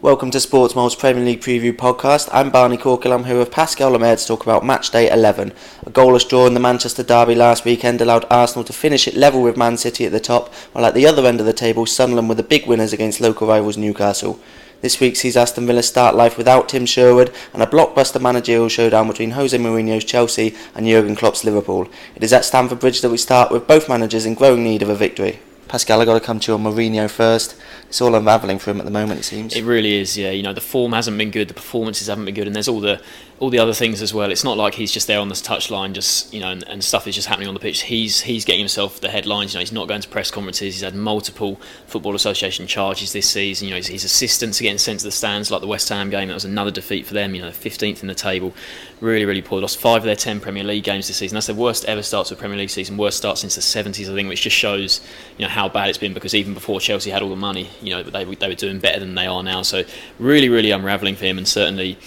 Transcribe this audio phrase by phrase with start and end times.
[0.00, 2.28] Welcome to Sports Sportsmole's Premier League Preview Podcast.
[2.32, 3.12] I'm Barney Corkill.
[3.12, 5.52] I'm here with Pascal Lemaire to talk about match day 11.
[5.86, 9.42] A goalless draw in the Manchester Derby last weekend allowed Arsenal to finish it level
[9.42, 12.28] with Man City at the top, while at the other end of the table, Sunderland
[12.28, 14.38] were the big winners against local rivals Newcastle.
[14.82, 19.08] This week sees Aston Villa start life without Tim Sherwood and a blockbuster managerial showdown
[19.08, 21.88] between Jose Mourinho's Chelsea and Jurgen Klopp's Liverpool.
[22.14, 24.90] It is at Stamford Bridge that we start with both managers in growing need of
[24.90, 25.40] a victory.
[25.68, 27.54] Pascal, I got to come to you on Mourinho first.
[27.88, 29.54] It's all unravelling for him at the moment, it seems.
[29.54, 30.30] It really is, yeah.
[30.30, 32.80] You know, the form hasn't been good, the performances haven't been good, and there's all
[32.80, 33.02] the
[33.40, 34.32] all the other things as well.
[34.32, 37.06] It's not like he's just there on the touchline, just you know, and, and, stuff
[37.06, 37.82] is just happening on the pitch.
[37.82, 39.52] He's he's getting himself the headlines.
[39.52, 40.74] You know, he's not going to press conferences.
[40.74, 43.68] He's had multiple football association charges this season.
[43.68, 46.10] You know, his, his assistants are getting sent to the stands, like the West Ham
[46.10, 46.28] game.
[46.28, 47.34] That was another defeat for them.
[47.34, 48.52] You know, 15th in the table,
[49.00, 49.60] really really poor.
[49.60, 51.36] Lost five of their ten Premier League games this season.
[51.36, 52.96] That's their worst ever start to a Premier League season.
[52.96, 55.00] Worst start since the 70s, I think, which just shows
[55.36, 56.12] you know how bad it's been.
[56.12, 58.98] Because even before Chelsea had all the money, you know, they they were doing better
[58.98, 59.62] than they are now.
[59.62, 59.84] So
[60.18, 61.98] really really unravelling for him, and certainly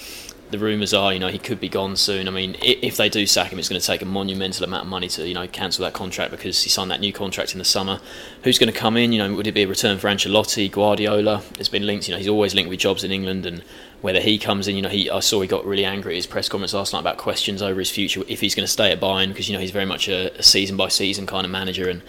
[0.52, 2.27] the rumours are, you know, he could be gone soon.
[2.27, 4.89] I mean, if they do sack him, it's going to take a monumental amount of
[4.89, 7.66] money to, you know, cancel that contract because he signed that new contract in the
[7.66, 7.99] summer.
[8.44, 9.13] Who's going to come in?
[9.13, 11.41] You know, would it be a return for Ancelotti, Guardiola?
[11.57, 12.07] It's been linked.
[12.07, 13.63] You know, he's always linked with jobs in England, and
[14.02, 16.27] whether he comes in, you know, he I saw he got really angry at his
[16.27, 18.99] press conference last night about questions over his future if he's going to stay at
[18.99, 21.89] Bayern because you know he's very much a, a season by season kind of manager
[21.89, 22.02] and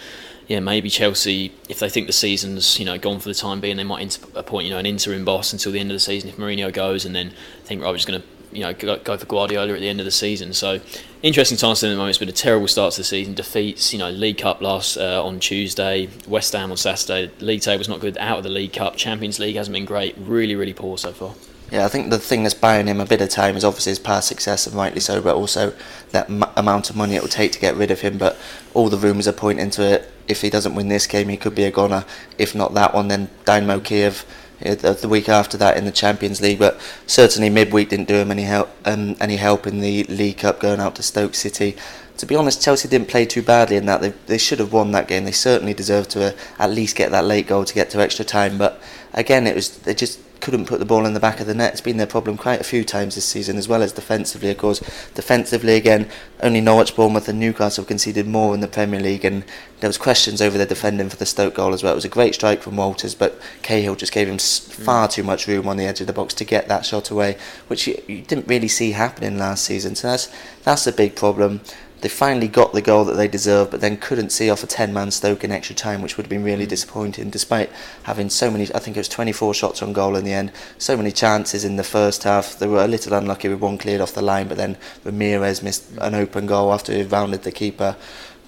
[0.53, 3.79] yeah, maybe Chelsea, if they think the season's you know gone for the time being,
[3.79, 6.37] they might appoint you know an interim boss until the end of the season if
[6.37, 7.33] Mourinho goes, and then
[7.65, 10.11] think right, going to you know go, go, for Guardiola at the end of the
[10.11, 10.53] season.
[10.53, 10.79] So
[11.23, 12.11] interesting times at the moment.
[12.11, 13.33] It's been a terrible start to the season.
[13.33, 17.33] Defeats, you know, League Cup last uh, on Tuesday, West Ham on Saturday.
[17.41, 18.19] League table's not good.
[18.19, 20.15] Out of the League Cup, Champions League hasn't been great.
[20.19, 21.35] Really, really poor so far.
[21.71, 23.99] Yeah, I think the thing that's buying him a bit of time is obviously his
[23.99, 25.73] past success, and rightly so, but also
[26.11, 28.19] that m- amount of money it will take to get rid of him.
[28.19, 28.37] But
[28.75, 30.12] all the rumours are pointing to it.
[30.29, 32.05] If he doesn't win this game, he could be a goner.
[32.39, 34.25] If not that one, then Dynamo Kiev
[34.63, 36.59] the week after that in the Champions League.
[36.59, 38.71] But certainly midweek didn't do him any help.
[38.85, 41.77] Um, any help in the League Cup going out to Stoke City.
[42.19, 44.01] To be honest, Chelsea didn't play too badly in that.
[44.01, 45.25] They they should have won that game.
[45.25, 48.25] They certainly deserved to uh, at least get that late goal to get to extra
[48.25, 48.59] time.
[48.59, 48.81] But
[49.15, 51.73] again, it was they just couldn't put the ball in the back of the net.
[51.73, 54.51] It's been their problem quite a few times this season, as well as defensively.
[54.51, 54.81] Of course,
[55.15, 56.11] defensively again,
[56.43, 59.45] only Norwich, Bournemouth, and Newcastle conceded more in the Premier League, and
[59.81, 61.93] there was questions over their defending for the Stoke goal as well.
[61.93, 64.83] It was a great strike from Walters, but Cahill just gave him hmm.
[64.83, 67.39] far too much room on the edge of the box to get that shot away,
[67.69, 69.95] which you, you didn't really see happening last season.
[69.95, 70.29] So that's
[70.65, 71.61] that's a big problem.
[72.03, 74.93] They finally got the goal that they deserved, but then couldn't see off a 10
[74.93, 77.71] man Stoke in extra time, which would have been really disappointing, despite
[78.03, 78.65] having so many.
[78.75, 81.77] I think it was 24 shots on goal in the end, so many chances in
[81.77, 82.59] the first half.
[82.59, 85.85] They were a little unlucky with one cleared off the line, but then Ramirez missed
[85.99, 87.97] an open goal after he rounded the keeper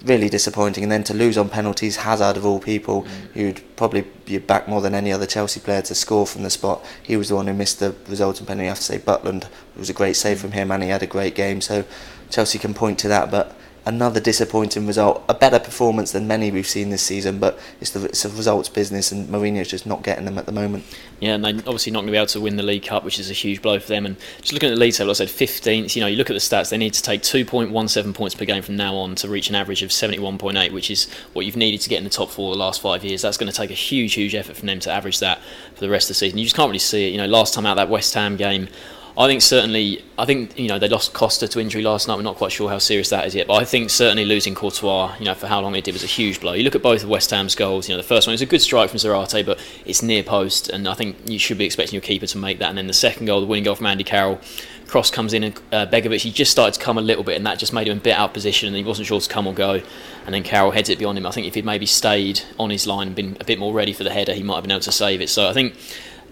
[0.05, 0.85] really disappointing.
[0.85, 3.09] And then to lose on penalties, Hazard of all people, mm.
[3.33, 6.85] who'd probably be back more than any other Chelsea player to score from the spot,
[7.03, 8.67] he was the one who missed the resulting penalty.
[8.67, 11.03] I have to say, Butland it was a great save from him, and he had
[11.03, 11.61] a great game.
[11.61, 11.85] So
[12.31, 15.23] Chelsea can point to that, but another disappointing result.
[15.29, 18.69] A better performance than many we've seen this season, but it's the it's a results
[18.69, 20.85] business, and Mourinho's just not getting them at the moment.
[21.21, 23.19] Yeah, and they're obviously not going to be able to win the League Cup, which
[23.19, 24.07] is a huge blow for them.
[24.07, 25.95] And just looking at the league table, I said 15th.
[25.95, 28.63] You know, you look at the stats; they need to take 2.17 points per game
[28.63, 31.89] from now on to reach an average of 71.8, which is what you've needed to
[31.89, 33.23] get in the top four the last five years.
[33.23, 35.41] That's going to take a huge, huge effort from them to average that
[35.75, 36.39] for the rest of the season.
[36.39, 37.13] You just can't really see it.
[37.13, 38.69] You know, last time out that West Ham game.
[39.17, 42.17] I think certainly, I think you know they lost Costa to injury last night.
[42.17, 45.15] We're not quite sure how serious that is yet, but I think certainly losing Courtois,
[45.21, 46.53] you know, for how long it did was a huge blow.
[46.53, 47.89] You look at both of West Ham's goals.
[47.89, 50.69] You know, the first one was a good strike from Zarate, but it's near post,
[50.69, 52.71] and I think you should be expecting your keeper to make that.
[52.71, 54.41] And then the second goal, the winning goal from Andy Carroll,
[54.89, 57.47] cross comes in, and uh, Begovic he just started to come a little bit, and
[57.47, 59.47] that just made him a bit out of position, and he wasn't sure to come
[59.47, 59.81] or go.
[60.27, 61.27] And then Carroll heads it beyond him.
[61.27, 63.93] I think if he'd maybe stayed on his line and been a bit more ready
[63.93, 65.29] for the header, he might have been able to save it.
[65.29, 65.77] So I think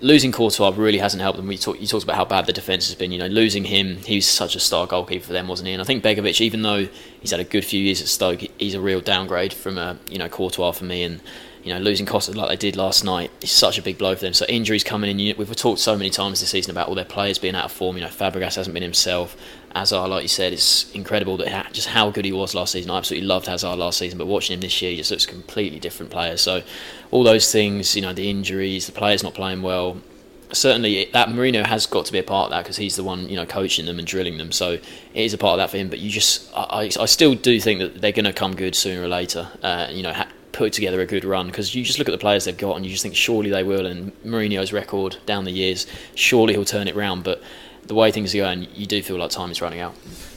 [0.03, 1.47] losing Courtois really hasn't helped them.
[1.47, 3.13] We talk, you talked about how bad the defence has been.
[3.13, 5.73] You know, losing him, he was such a star goalkeeper for them, wasn't he?
[5.73, 6.89] And I think Begovic, even though
[7.21, 10.19] he's had a good few years at Stoke, he's a real downgrade from a you
[10.19, 11.05] know Courtois for me.
[11.05, 11.21] And
[11.63, 14.23] you know, losing Costa like they did last night is such a big blow for
[14.23, 14.35] them.
[14.35, 15.37] So injuries coming in.
[15.37, 17.97] we've talked so many times this season about all their players being out of form.
[17.97, 19.37] You know, Fabregas hasn't been himself.
[19.75, 22.91] Hazard, like you said, it's incredible that just how good he was last season.
[22.91, 25.29] I absolutely loved Hazard last season, but watching him this year, he just looks a
[25.29, 26.37] completely different player.
[26.37, 26.63] So,
[27.11, 29.97] all those things, you know, the injuries, the players not playing well,
[30.53, 33.29] certainly that Mourinho has got to be a part of that because he's the one
[33.29, 34.53] you know coaching them and drilling them.
[34.53, 34.83] So it
[35.15, 35.89] is a part of that for him.
[35.89, 39.03] But you just, I, I still do think that they're going to come good sooner
[39.03, 39.49] or later.
[39.63, 42.19] Uh, you know, ha- put together a good run because you just look at the
[42.19, 43.87] players they've got and you just think surely they will.
[43.87, 47.25] And Mourinho's record down the years, surely he'll turn it round.
[47.25, 47.43] But
[47.87, 49.95] the way things are going, you do feel like time is running out.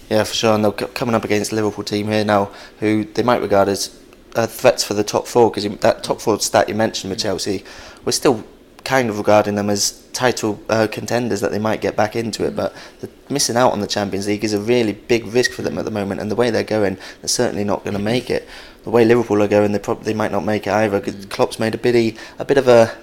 [0.10, 0.56] Yeah, for sure.
[0.56, 3.98] And they're coming up against the Liverpool team here now, who they might regard as
[4.36, 7.64] uh, threats for the top four because that top four stat you mentioned with Chelsea,
[8.04, 8.44] we're still
[8.84, 12.56] kind of regarding them as title uh, contenders that they might get back into it.
[12.56, 15.78] But the, missing out on the Champions League is a really big risk for them
[15.78, 16.22] at the moment.
[16.22, 18.48] And the way they're going, they're certainly not going to make it.
[18.84, 21.00] The way Liverpool are going, they probably might not make it either.
[21.00, 22.96] Because Klopp's made a bit, a bit of a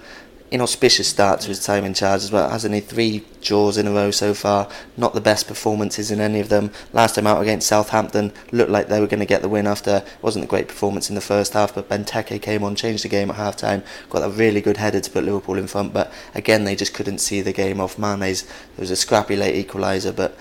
[0.52, 2.80] inauspicious start to his time in charge as well, hasn't he?
[2.80, 6.70] Three draws in a row so far, not the best performances in any of them.
[6.92, 10.04] Last time out against Southampton, looked like they were going to get the win after
[10.20, 13.30] wasn't a great performance in the first half, but Benteke came on, changed the game
[13.30, 16.64] at half time, got a really good header to put Liverpool in front, but again
[16.64, 17.98] they just couldn't see the game off.
[17.98, 20.36] Mane's there was a scrappy late equaliser, but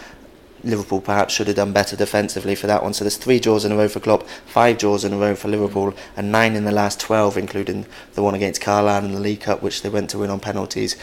[0.64, 2.94] Liverpool perhaps should have done better defensively for that one.
[2.94, 5.48] So there's three draws in a row for Klopp, five draws in a row for
[5.48, 9.42] Liverpool, and nine in the last 12, including the one against Carlisle in the League
[9.42, 10.96] Cup, which they went to win on penalties.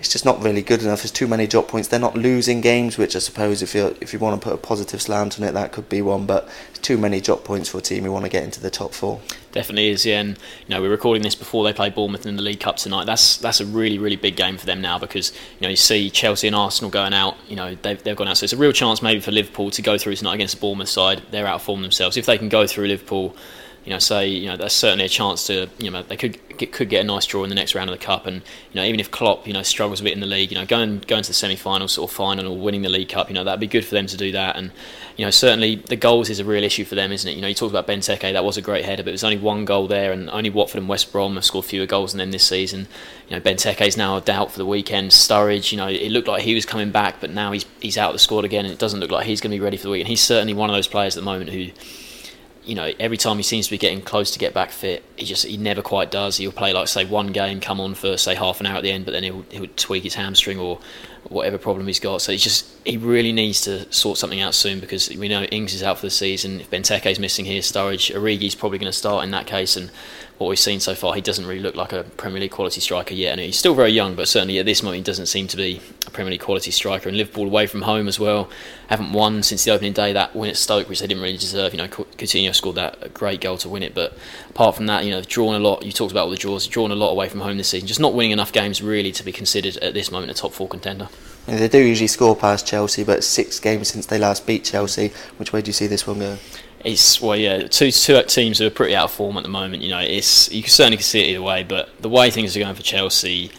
[0.00, 1.02] It's just not really good enough.
[1.02, 1.88] There's too many drop points.
[1.88, 4.56] They're not losing games, which I suppose if you if you want to put a
[4.56, 6.24] positive slant on it, that could be one.
[6.24, 6.48] But
[6.80, 9.20] too many drop points for a team who want to get into the top four.
[9.52, 10.20] Definitely is, yeah.
[10.20, 13.04] And you know we're recording this before they play Bournemouth in the League Cup tonight.
[13.04, 16.08] That's that's a really really big game for them now because you know you see
[16.08, 17.36] Chelsea and Arsenal going out.
[17.46, 19.82] You know they've they've gone out, so it's a real chance maybe for Liverpool to
[19.82, 21.20] go through tonight against the Bournemouth side.
[21.30, 22.16] They're out of form themselves.
[22.16, 23.36] If they can go through Liverpool
[23.84, 26.72] you know, say you know that's certainly a chance to you know they could get,
[26.72, 28.84] could get a nice draw in the next round of the cup, and you know
[28.84, 31.22] even if Klopp you know struggles a bit in the league, you know going going
[31.22, 33.84] to the semi-finals or final or winning the League Cup, you know that'd be good
[33.84, 34.70] for them to do that, and
[35.16, 37.34] you know certainly the goals is a real issue for them, isn't it?
[37.34, 39.64] You know you talked about Benteke, that was a great header, but there's only one
[39.64, 42.44] goal there, and only Watford and West Brom have scored fewer goals than them this
[42.44, 42.86] season.
[43.28, 45.12] You know is now a doubt for the weekend.
[45.12, 48.10] Sturridge, you know it looked like he was coming back, but now he's he's out
[48.10, 49.84] of the squad again, and it doesn't look like he's going to be ready for
[49.84, 50.08] the weekend.
[50.08, 51.70] He's certainly one of those players at the moment who
[52.64, 55.24] you know, every time he seems to be getting close to get back fit, he
[55.24, 56.36] just he never quite does.
[56.36, 58.90] He'll play like say one game, come on for say half an hour at the
[58.90, 60.78] end, but then he'll he'll tweak his hamstring or
[61.28, 62.20] whatever problem he's got.
[62.20, 65.74] So he's just he really needs to sort something out soon because we know Ings
[65.74, 66.60] is out for the season.
[66.60, 69.90] If Benteke's missing here, Sturridge, Origi's probably going to start in that case, and
[70.40, 73.12] what we've seen so far, he doesn't really look like a Premier League quality striker
[73.12, 73.32] yet.
[73.32, 75.82] And he's still very young, but certainly at this moment, he doesn't seem to be
[76.06, 77.10] a Premier League quality striker.
[77.10, 78.48] And Liverpool away from home as well,
[78.88, 80.14] haven't won since the opening day.
[80.14, 81.74] That win at Stoke, which they didn't really deserve.
[81.74, 84.16] You know, Coutinho scored that great goal to win it, but
[84.48, 85.84] apart from that, you know, they've drawn a lot.
[85.84, 87.86] You talked about all the draws, drawn a lot away from home this season.
[87.86, 90.68] Just not winning enough games really to be considered at this moment a top four
[90.68, 91.10] contender.
[91.48, 95.12] Yeah, they do usually score past Chelsea, but six games since they last beat Chelsea.
[95.36, 96.38] Which way do you see this one go?
[96.84, 99.82] It's well, yeah, two two teams who are pretty out of form at the moment.
[99.82, 101.62] You know, it's you certainly can see it either way.
[101.62, 103.50] But the way things are going for Chelsea,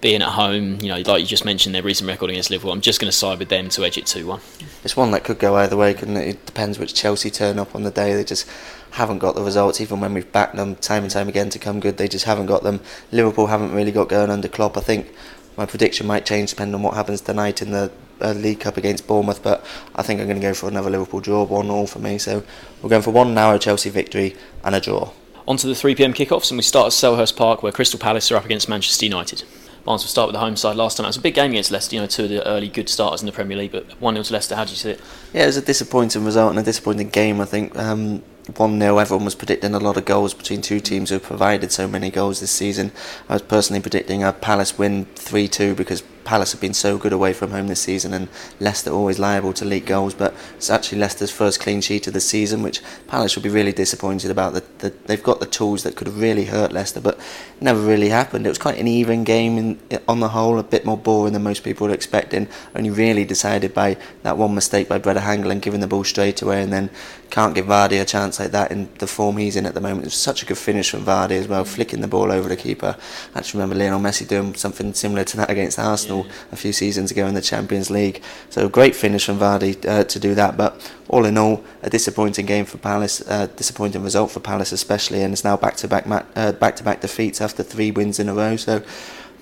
[0.00, 2.80] being at home, you know, like you just mentioned their recent record against Liverpool, I'm
[2.80, 4.40] just going to side with them to edge it two one.
[4.84, 6.28] It's one that could go either way, couldn't it?
[6.28, 8.14] It depends which Chelsea turn up on the day.
[8.14, 8.48] They just
[8.90, 11.80] haven't got the results, even when we've backed them time and time again to come
[11.80, 11.96] good.
[11.96, 12.80] They just haven't got them.
[13.10, 14.76] Liverpool haven't really got going under Klopp.
[14.76, 15.12] I think
[15.56, 19.06] my prediction might change depending on what happens tonight in the uh, League Cup against
[19.06, 19.64] Bournemouth, but
[19.94, 22.18] I think I'm going to go for another Liverpool draw, one all for me.
[22.18, 22.42] So
[22.82, 25.10] we're going for one now Chelsea victory and a draw.
[25.46, 28.30] On to the 3 pm kickoffs, and we start at Selhurst Park where Crystal Palace
[28.32, 29.44] are up against Manchester United.
[29.86, 31.04] Barney we'll start with the home side last time.
[31.04, 33.22] It was a big game against Leicester, you know, two of the early good starters
[33.22, 34.56] in the Premier League, but 1 0 to Leicester.
[34.56, 35.00] How do you see it?
[35.32, 37.78] Yeah, it was a disappointing result and a disappointing game, I think.
[37.78, 41.24] Um, 1 0, everyone was predicting a lot of goals between two teams who have
[41.24, 42.92] provided so many goals this season.
[43.28, 47.12] I was personally predicting a Palace win 3 2 because Palace have been so good
[47.12, 48.28] away from home this season, and
[48.60, 50.12] Leicester always liable to leak goals.
[50.12, 53.72] But it's actually Leicester's first clean sheet of the season, which Palace would be really
[53.72, 54.52] disappointed about.
[54.52, 57.18] That the, they've got the tools that could have really hurt Leicester, but
[57.60, 58.44] never really happened.
[58.44, 61.42] It was quite an even game in, on the whole, a bit more boring than
[61.44, 62.48] most people were expecting.
[62.74, 66.60] Only really decided by that one mistake by Brede Hangeland giving the ball straight away,
[66.60, 66.90] and then
[67.30, 70.02] can't give Vardy a chance like that in the form he's in at the moment.
[70.02, 72.56] It was such a good finish from Vardy as well, flicking the ball over the
[72.56, 72.96] keeper.
[73.34, 76.15] I actually remember Lionel Messi doing something similar to that against Arsenal
[76.52, 78.22] A few seasons ago in the Champions League.
[78.48, 80.56] So a great finish from Vardy uh, to do that.
[80.56, 85.22] But all in all, a disappointing game for Palace, uh, disappointing result for Palace especially,
[85.22, 86.06] and it's now back-to-back
[86.36, 88.56] uh, back-to-back defeats after three wins in a row.
[88.56, 88.82] So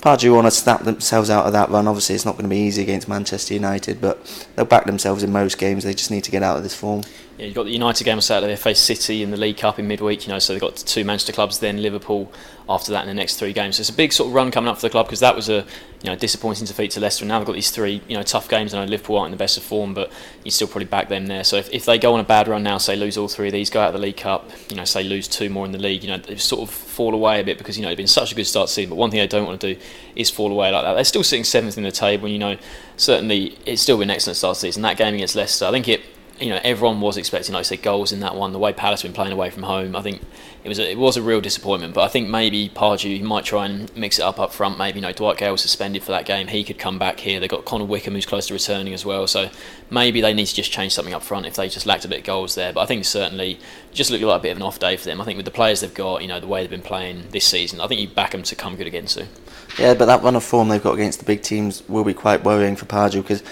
[0.01, 1.89] Pardew want to snap themselves out of that run.
[1.89, 5.33] Obviously, it's not going to be easy against Manchester United, but they'll back themselves in
[5.33, 5.85] most games.
[5.85, 7.03] They just need to get out of this form.
[7.39, 8.53] Yeah, you've got the United game on Saturday.
[8.53, 10.25] They face City in the League Cup in midweek.
[10.25, 12.33] You know, so they've got two Manchester clubs, then Liverpool
[12.69, 13.77] after that in the next three games.
[13.77, 15.49] So it's a big sort of run coming up for the club because that was
[15.49, 15.67] a
[16.03, 17.25] you know disappointing defeat to Leicester.
[17.25, 18.73] And now they've got these three you know tough games.
[18.73, 20.13] And I know Liverpool aren't in the best of form, but
[20.45, 21.43] you still probably back them there.
[21.43, 23.53] So if, if they go on a bad run now, say lose all three of
[23.53, 25.79] these, go out of the League Cup, you know, say lose two more in the
[25.79, 28.07] league, you know, they sort of fall away a bit because you know it's been
[28.07, 28.91] such a good start to season.
[28.91, 29.81] But one thing they don't want to do
[30.15, 30.95] is fall away like that.
[30.95, 32.27] They're still sitting seventh in the table.
[32.27, 32.57] And, you know,
[32.97, 34.83] certainly it's still been an excellent start to season.
[34.83, 36.01] That game against Leicester, I think it
[36.41, 38.53] you know everyone was expecting, like I said, goals in that one.
[38.53, 40.21] The way Palace have been playing away from home, I think
[40.65, 41.95] it was a, it was a real disappointment.
[41.95, 44.79] But I think maybe Pardew might try and mix it up up front.
[44.79, 46.49] Maybe you know Dwight Gayle was suspended for that game.
[46.49, 47.39] He could come back here.
[47.39, 49.27] They got Connor Wickham who's close to returning as well.
[49.27, 49.51] So
[49.91, 52.21] maybe they need to just change something up front if they just lacked a bit
[52.21, 52.73] of goals there.
[52.73, 53.61] But I think certainly
[53.93, 55.21] just looked like a bit of an off day for them.
[55.21, 57.45] I think with the players they've got, you know the way they've been playing this
[57.45, 59.29] season, I think you back them to come good again soon.
[59.79, 62.45] Yeah, but that run of form they've got against the big teams will be quite
[62.45, 63.43] worrying for Pardew because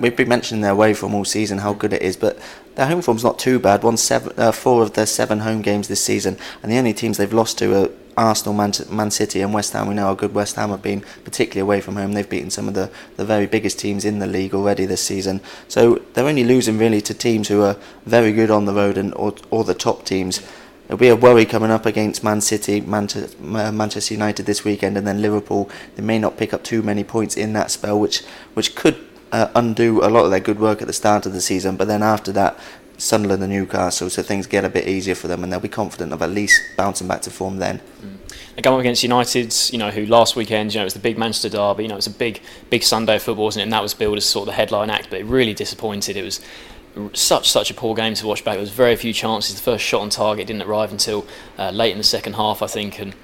[0.00, 2.38] we've been mentioning their away form all season, how good it is, but
[2.76, 3.82] their home form's not too bad.
[3.82, 7.16] Won seven, uh, four of their seven home games this season, and the only teams
[7.16, 9.88] they've lost to are Arsenal, Man, Man, City, and West Ham.
[9.88, 12.12] We know how good West Ham have been, particularly away from home.
[12.12, 15.40] They've beaten some of the, the very biggest teams in the league already this season.
[15.68, 19.14] So they're only losing really to teams who are very good on the road and
[19.14, 20.42] or, or the top teams.
[20.92, 25.22] It'll be a worry coming up against Man City, Manchester United this weekend, and then
[25.22, 25.70] Liverpool.
[25.96, 28.22] They may not pick up too many points in that spell, which
[28.52, 31.40] which could uh, undo a lot of their good work at the start of the
[31.40, 31.76] season.
[31.76, 32.58] But then after that,
[32.98, 36.12] Sunderland and Newcastle, so things get a bit easier for them, and they'll be confident
[36.12, 37.80] of at least bouncing back to form then.
[38.02, 38.18] Mm.
[38.54, 41.00] They come up against United, you know, who last weekend, you know, it was the
[41.00, 41.84] big Manchester derby.
[41.84, 43.64] You know, it was a big, big Sunday football, wasn't it?
[43.64, 46.18] And that was billed as sort of the headline act, but it really disappointed.
[46.18, 46.42] It was
[47.12, 48.54] such such a poor game to watch back.
[48.54, 49.56] There was very few chances.
[49.56, 51.26] The first shot on target didn't arrive until
[51.58, 53.14] uh, late in the second half, I think, and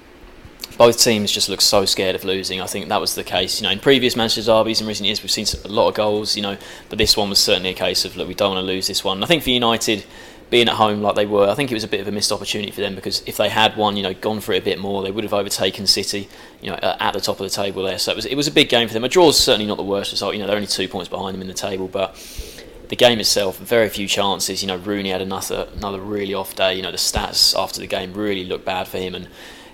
[0.77, 2.61] both teams just looked so scared of losing.
[2.61, 3.59] I think that was the case.
[3.59, 6.35] You know, in previous Manchester derbies in recent years, we've seen a lot of goals.
[6.35, 6.57] You know,
[6.89, 9.03] but this one was certainly a case of look, we don't want to lose this
[9.03, 9.17] one.
[9.17, 10.05] And I think for United.
[10.49, 12.31] Being at home like they were, I think it was a bit of a missed
[12.31, 14.79] opportunity for them because if they had won, you know, gone for it a bit
[14.79, 16.27] more, they would have overtaken City,
[16.59, 17.99] you know, at the top of the table there.
[17.99, 19.03] So it was it was a big game for them.
[19.03, 20.33] A draw is certainly not the worst result.
[20.33, 22.15] You know, they're only two points behind them in the table, but
[22.89, 24.61] the game itself, very few chances.
[24.61, 26.75] You know, Rooney had another another really off day.
[26.75, 29.27] You know, the stats after the game really looked bad for him, and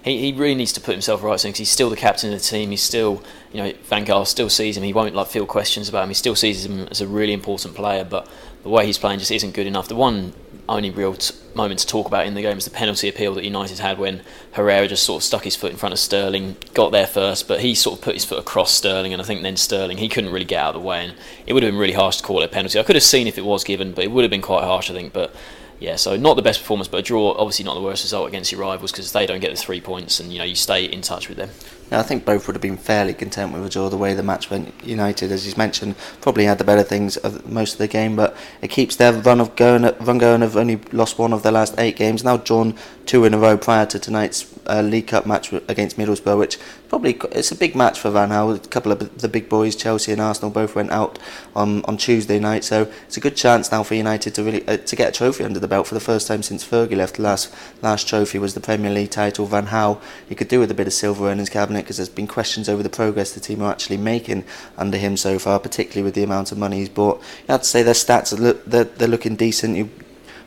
[0.03, 2.39] he, he really needs to put himself right soon because he's still the captain of
[2.39, 2.71] the team.
[2.71, 4.83] He's still, you know, Van Gaal still sees him.
[4.83, 6.09] He won't like feel questions about him.
[6.09, 8.29] He still sees him as a really important player, but
[8.63, 9.87] the way he's playing just isn't good enough.
[9.87, 10.33] The one
[10.67, 13.43] only real t- moment to talk about in the game is the penalty appeal that
[13.43, 14.21] United had when
[14.53, 17.61] Herrera just sort of stuck his foot in front of Sterling, got there first, but
[17.61, 20.31] he sort of put his foot across Sterling, and I think then Sterling he couldn't
[20.31, 21.13] really get out of the way, and
[21.45, 22.79] it would have been really harsh to call it a penalty.
[22.79, 24.89] I could have seen if it was given, but it would have been quite harsh,
[24.89, 25.13] I think.
[25.13, 25.33] But
[25.79, 28.51] yeah, so not the best performance, but a draw, obviously not the worst result against
[28.51, 31.01] your rivals because they don't get the three points, and you know you stay in
[31.01, 31.49] touch with them.
[31.91, 34.49] I think both would have been fairly content with a draw the way the match
[34.49, 34.73] went.
[34.83, 38.35] United, as he's mentioned, probably had the better things of most of the game, but
[38.61, 39.83] it keeps their run of going.
[39.99, 42.23] Run going have only lost one of their last eight games.
[42.23, 42.75] Now drawn
[43.05, 46.57] two in a row prior to tonight's uh, League Cup match against Middlesbrough, which
[46.89, 48.55] probably it's a big match for Van Gaal.
[48.55, 51.19] A couple of the big boys, Chelsea and Arsenal, both went out
[51.55, 54.77] on on Tuesday night, so it's a good chance now for United to really uh,
[54.77, 57.17] to get a trophy under the belt for the first time since Fergie left.
[57.17, 59.45] The last last trophy was the Premier League title.
[59.45, 62.09] Van Gaal, he could do with a bit of silver in his cabinet because there's
[62.09, 64.43] been questions over the progress the team are actually making
[64.77, 67.19] under him so far, particularly with the amount of money he's bought.
[67.47, 69.77] You have to say their stats are look, they're, they're looking decent.
[69.77, 69.89] You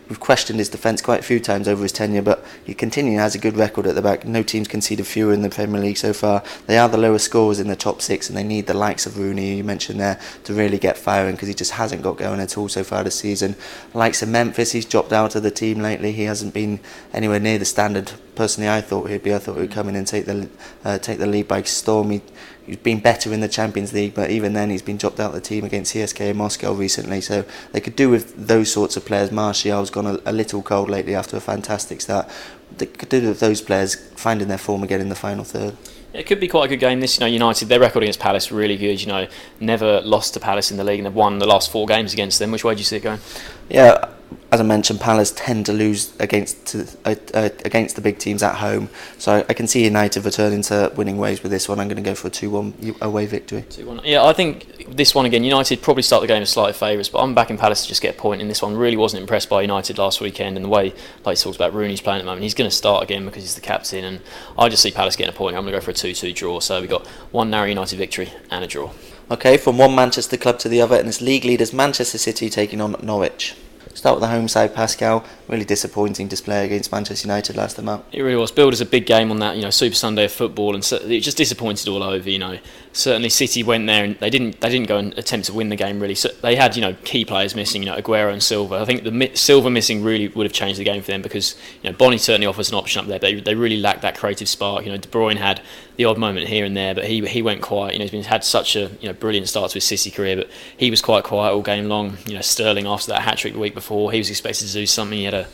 [0.09, 3.35] We've questioned his defence quite a few times over his tenure, but he continually has
[3.35, 4.25] a good record at the back.
[4.25, 6.43] No team's conceded fewer in the Premier League so far.
[6.67, 9.19] They are the lowest scorers in the top six, and they need the likes of
[9.19, 12.57] Rooney, you mentioned there, to really get firing because he just hasn't got going at
[12.57, 13.55] all so far this season.
[13.93, 16.13] Likes of Memphis, he's dropped out of the team lately.
[16.13, 16.81] He hasn't been
[17.13, 18.13] anywhere near the standard.
[18.35, 19.35] Personally, I thought he'd be.
[19.35, 20.49] I thought he'd come in and take the
[20.85, 22.11] uh, take the lead by storm.
[22.11, 22.23] He,
[22.69, 25.35] he's been better in the Champions League, but even then he's been dropped out of
[25.35, 27.21] the team against CSKA Moscow recently.
[27.21, 29.33] So they could do with those sorts of players.
[29.33, 32.29] Martial's gone a, a little cold lately after a fantastic start.
[32.77, 35.77] They could do with those players finding their form again in the final third.
[36.13, 37.01] It could be quite a good game.
[37.01, 39.01] This, you know, United, their record against Palace really good.
[39.01, 39.29] You know,
[39.61, 42.39] never lost to Palace in the league, and they've won the last four games against
[42.39, 42.51] them.
[42.51, 43.21] Which way do you see it going?
[43.69, 44.09] Yeah,
[44.51, 48.57] as I mentioned, Palace tend to lose against uh, uh, against the big teams at
[48.57, 48.89] home.
[49.19, 51.79] So I can see United returning to winning ways with this one.
[51.79, 53.63] I'm going to go for a 2-1 away victory.
[53.69, 54.03] 2-1.
[54.05, 57.19] Yeah, I think this one again, United probably start the game as slight favourites, but
[57.19, 58.75] I'm backing Palace to just get a point in this one.
[58.75, 60.95] Really wasn't impressed by United last weekend and the way,
[61.27, 62.43] like he talks about, Rooney's playing at the moment.
[62.43, 64.21] He's going to start again because he's the captain, and
[64.59, 65.57] I just see Palace getting a point.
[65.57, 66.61] I'm going to go for a 2-2 draw.
[66.61, 68.93] So we've got one narrow United victory and a draw.
[69.31, 72.81] Okay, from one Manchester club to the other, and it's league leaders Manchester City taking
[72.81, 73.55] on Norwich.
[73.93, 75.23] Start with the home side, Pascal.
[75.49, 78.07] Really disappointing display against Manchester United last time out.
[78.11, 78.51] It really was.
[78.51, 80.97] Billed as a big game on that, you know, Super Sunday of football, and so,
[80.97, 82.31] it just disappointed all over.
[82.31, 82.59] You know,
[82.99, 85.77] certainly City went there and they didn't they didn't go and attempt to win the
[85.77, 86.15] game really.
[86.15, 88.77] So they had you know key players missing, you know, Aguero and Silva.
[88.77, 91.91] I think the Silva missing really would have changed the game for them because you
[91.91, 93.19] know Bony certainly offers an option up there.
[93.19, 94.85] They they really lacked that creative spark.
[94.85, 95.63] You know, De Bruyne had
[95.97, 97.93] the odd moment here and there, but he he went quiet.
[97.93, 100.37] You know, he's been, had such a you know brilliant start to his City career,
[100.37, 102.19] but he was quite quiet all game long.
[102.27, 104.87] You know, Sterling after that hat trick the week before, he was expected to do
[104.87, 105.19] something.
[105.19, 105.47] He had a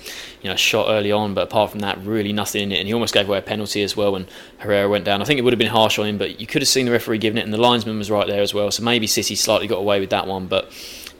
[0.44, 2.78] you know shot early on, but apart from that, really nothing in it.
[2.78, 4.26] And he almost gave away a penalty as well when
[4.58, 5.22] Herrera went down.
[5.22, 6.92] I think it would have been harsh on him, but you could have seen the
[6.92, 8.70] referee giving it, and the linesman was right there as well.
[8.70, 10.70] So maybe City slightly got away with that one, but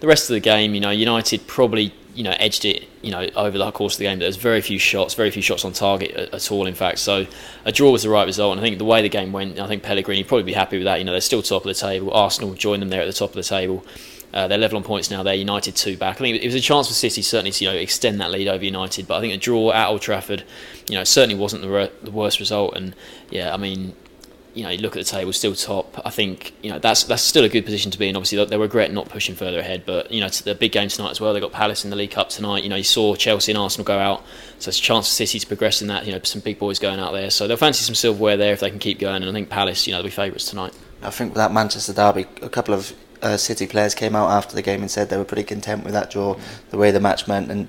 [0.01, 3.29] the rest of the game, you know, United probably you know edged it you know
[3.35, 4.19] over the course of the game.
[4.19, 6.67] There was very few shots, very few shots on target at, all.
[6.67, 7.27] In fact, so
[7.65, 8.53] a draw was the right result.
[8.53, 10.85] And I think the way the game went, I think Pellegrini probably be happy with
[10.85, 10.99] that.
[10.99, 12.13] You know, they're still top of the table.
[12.13, 13.85] Arsenal joined them there at the top of the table.
[14.35, 15.23] Uh, they're level on points now.
[15.23, 16.17] They're United two back.
[16.17, 18.49] I think it was a chance for City certainly to you know extend that lead
[18.49, 19.07] over United.
[19.07, 20.43] But I think a draw at Old Trafford,
[20.91, 22.77] you know, certainly wasn't the, re- the worst result.
[22.77, 22.97] And
[23.31, 23.95] yeah, I mean,
[24.53, 26.01] you know, you look at the table, still top.
[26.05, 28.17] I think you know that's that's still a good position to be in.
[28.17, 31.11] Obviously, they regret not pushing further ahead, but you know, it's the big game tonight
[31.11, 31.33] as well.
[31.33, 32.65] They got Palace in the League Cup tonight.
[32.65, 34.25] You know, you saw Chelsea and Arsenal go out,
[34.59, 36.07] so it's a chance for City to progress in that.
[36.07, 38.59] You know, some big boys going out there, so they'll fancy some silverware there if
[38.59, 39.23] they can keep going.
[39.23, 40.75] And I think Palace, you know, they'll be favourites tonight.
[41.03, 42.93] I think that Manchester derby, a couple of
[43.25, 45.95] uh, City players came out after the game and said they were pretty content with
[45.95, 46.37] that draw,
[46.71, 47.69] the way the match went, and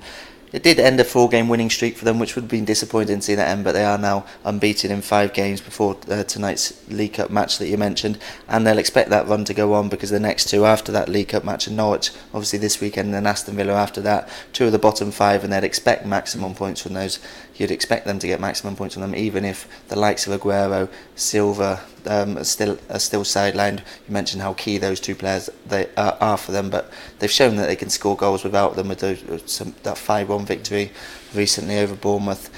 [0.55, 3.17] it did end a four game winning streak for them, which would have been disappointing
[3.17, 6.87] to see that end, but they are now unbeaten in five games before uh, tonight's
[6.89, 8.17] League Cup match that you mentioned.
[8.47, 11.27] And they'll expect that run to go on because the next two after that League
[11.27, 14.71] Cup match in Norwich, obviously this weekend, and then Aston Villa after that, two of
[14.71, 17.19] the bottom five, and they'd expect maximum points from those.
[17.57, 20.89] You'd expect them to get maximum points from them, even if the likes of Aguero,
[21.15, 23.79] Silva, um, are still are still sidelined.
[23.79, 27.55] You mentioned how key those two players they uh, are for them, but they've shown
[27.55, 28.89] that they can score goals without them.
[28.89, 30.91] With those, some, that five-one victory
[31.33, 32.49] recently over Bournemouth,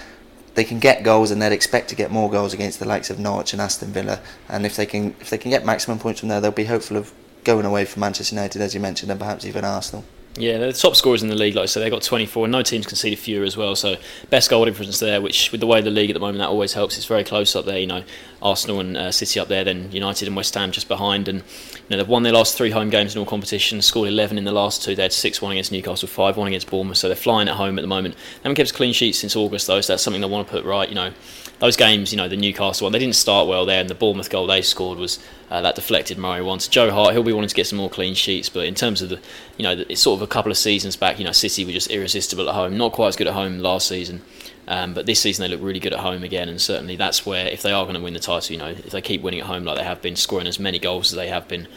[0.55, 3.19] they can get goals, and they'd expect to get more goals against the likes of
[3.19, 4.19] Norwich and Aston Villa.
[4.49, 6.97] And if they can if they can get maximum points from there, they'll be hopeful
[6.97, 7.13] of
[7.43, 10.03] going away from Manchester United, as you mentioned, and perhaps even Arsenal.
[10.37, 12.51] Yeah, they're the top scorers in the league, like I said, they've got 24, and
[12.51, 13.75] no team's conceded fewer as well.
[13.75, 13.95] So,
[14.29, 16.73] best goal difference there, which with the way the league at the moment, that always
[16.73, 16.95] helps.
[16.95, 18.03] It's very close up there, you know.
[18.39, 21.27] Arsenal and uh, City up there, then United and West Ham just behind.
[21.27, 21.43] And you
[21.89, 24.51] know, they've won their last three home games in all competitions, scored 11 in the
[24.51, 24.95] last two.
[24.95, 27.79] They had 6 1 against Newcastle, 5 1 against Bournemouth, so they're flying at home
[27.79, 28.13] at the moment.
[28.15, 30.65] They haven't kept clean sheet since August, though, so that's something they want to put
[30.65, 30.87] right.
[30.87, 31.13] You know,
[31.59, 34.29] those games, you know, the Newcastle one, they didn't start well there, and the Bournemouth
[34.29, 36.67] goal they scored was uh, that deflected Murray once.
[36.67, 39.09] Joe Hart, he'll be wanting to get some more clean sheets, but in terms of
[39.09, 39.19] the,
[39.57, 41.89] you know, it's sort of a couple of seasons back, you know, City were just
[41.89, 42.77] irresistible at home.
[42.77, 44.21] Not quite as good at home last season,
[44.67, 47.47] um, but this season they look really good at home again, and certainly that's where
[47.47, 49.47] if they are going to win the title, you know, if they keep winning at
[49.47, 51.67] home like they have been, scoring as many goals as they have been.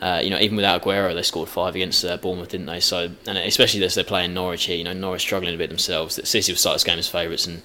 [0.00, 2.80] Uh, you know, even without Aguero, they scored five against uh, Bournemouth, didn't they?
[2.80, 6.16] So, and especially as they're playing Norwich here, you know, Norwich struggling a bit themselves.
[6.16, 7.62] That City will start this game as favourites, and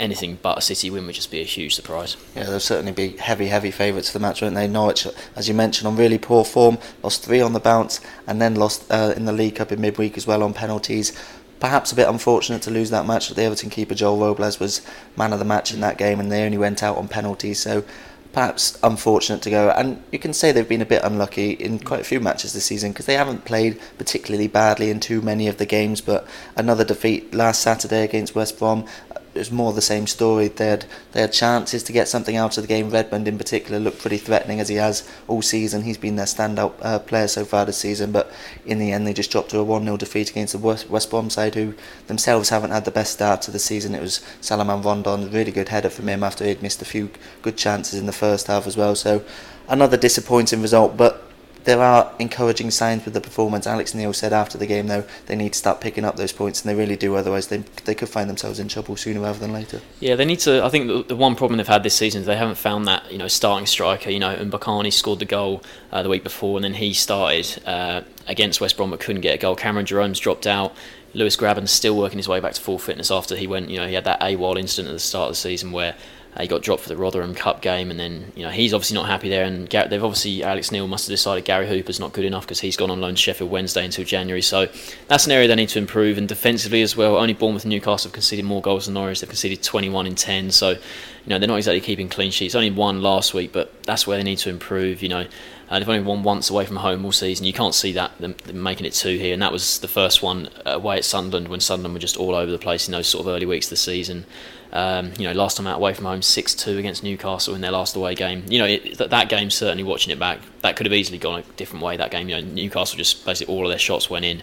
[0.00, 2.16] anything but a City win would just be a huge surprise.
[2.34, 4.66] Yeah, they'll certainly be heavy, heavy favourites for the match, won't they?
[4.66, 8.54] Norwich, as you mentioned, on really poor form, lost three on the bounce, and then
[8.54, 11.12] lost uh, in the League Cup in midweek as well on penalties.
[11.60, 13.28] Perhaps a bit unfortunate to lose that match.
[13.28, 14.80] The Everton keeper Joel Robles was
[15.16, 17.60] man of the match in that game, and they only went out on penalties.
[17.60, 17.84] So
[18.32, 19.70] perhaps unfortunate to go.
[19.70, 22.64] And you can say they've been a bit unlucky in quite a few matches this
[22.64, 26.00] season because they haven't played particularly badly in too many of the games.
[26.00, 28.86] But another defeat last Saturday against West Brom
[29.32, 30.48] it was more the same story.
[30.48, 32.90] They had they had chances to get something out of the game.
[32.90, 35.82] Redmond in particular looked pretty threatening as he has all season.
[35.82, 38.32] He's been their standout uh, player so far this season, but
[38.66, 41.30] in the end they just dropped to a 1-0 defeat against the West, West Brom
[41.30, 41.74] side, who
[42.08, 43.94] themselves haven't had the best start to the season.
[43.94, 47.10] It was Salomon Rondon, a really good header from him after he'd missed a few
[47.42, 48.96] good chances in the first half as well.
[48.96, 49.22] So
[49.68, 51.29] another disappointing result, but
[51.64, 53.66] there are encouraging signs with the performance.
[53.66, 56.62] Alex Neil said after the game, though, they need to start picking up those points,
[56.62, 57.14] and they really do.
[57.16, 59.80] Otherwise, they they could find themselves in trouble sooner rather than later.
[60.00, 60.64] Yeah, they need to.
[60.64, 63.10] I think the, the one problem they've had this season is they haven't found that
[63.10, 64.10] you know starting striker.
[64.10, 68.02] You know, and scored the goal uh, the week before, and then he started uh,
[68.26, 69.56] against West Brom but couldn't get a goal.
[69.56, 70.74] Cameron Jerome's dropped out.
[71.12, 73.68] Lewis Grabban's still working his way back to full fitness after he went.
[73.68, 75.96] You know, he had that AWOL incident at the start of the season where
[76.36, 78.94] uh, he got dropped for the Rotherham Cup game, and then you know he's obviously
[78.94, 79.44] not happy there.
[79.44, 82.60] And Gar- they've obviously Alex Neil must have decided Gary Hooper's not good enough because
[82.60, 84.42] he's gone on loan to Sheffield Wednesday until January.
[84.42, 84.68] So
[85.08, 86.18] that's an area they need to improve.
[86.18, 89.20] And defensively as well, only Bournemouth and Newcastle have conceded more goals than Norwich.
[89.20, 90.50] They've conceded 21 in 10.
[90.52, 90.78] So you
[91.26, 92.54] know they're not exactly keeping clean sheets.
[92.54, 95.02] Only one last week, but that's where they need to improve.
[95.02, 95.26] You know.
[95.70, 97.46] Uh, they've only won once away from home all season.
[97.46, 100.20] You can't see that them, them, making it two here, and that was the first
[100.20, 103.24] one away at Sunderland when Sunderland were just all over the place in those sort
[103.24, 104.26] of early weeks of the season.
[104.72, 107.70] Um, you know, last time out away from home, six two against Newcastle in their
[107.70, 108.44] last away game.
[108.48, 111.40] You know, it, that, that game certainly watching it back, that could have easily gone
[111.40, 111.96] a different way.
[111.96, 114.42] That game, you know, Newcastle just basically all of their shots went in.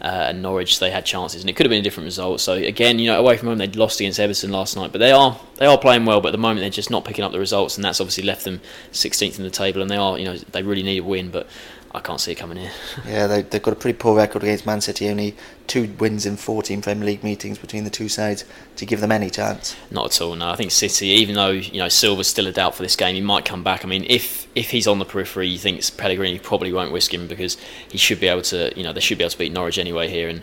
[0.00, 2.40] Uh, and Norwich, they had chances, and it could have been a different result.
[2.40, 5.12] So again, you know, away from home, they'd lost against Everton last night, but they
[5.12, 6.20] are they are playing well.
[6.20, 8.44] But at the moment, they're just not picking up the results, and that's obviously left
[8.44, 8.60] them
[8.92, 9.80] 16th in the table.
[9.80, 11.46] And they are, you know, they really need a win, but
[11.94, 12.72] I can't see it coming here.
[13.06, 15.08] yeah, they, they've got a pretty poor record against Man City.
[15.08, 15.36] Only
[15.68, 18.44] two wins in 14 Premier League meetings between the two sides.
[18.76, 19.76] To give them any chance?
[19.92, 20.34] Not at all.
[20.34, 23.14] No, I think City, even though you know Silva's still a doubt for this game,
[23.14, 23.84] he might come back.
[23.84, 27.28] I mean, if if he's on the periphery, he thinks Pellegrini probably won't risk him
[27.28, 27.56] because
[27.88, 28.76] he should be able to.
[28.76, 30.28] You know, they should be able to beat Norwich anyway here.
[30.28, 30.42] And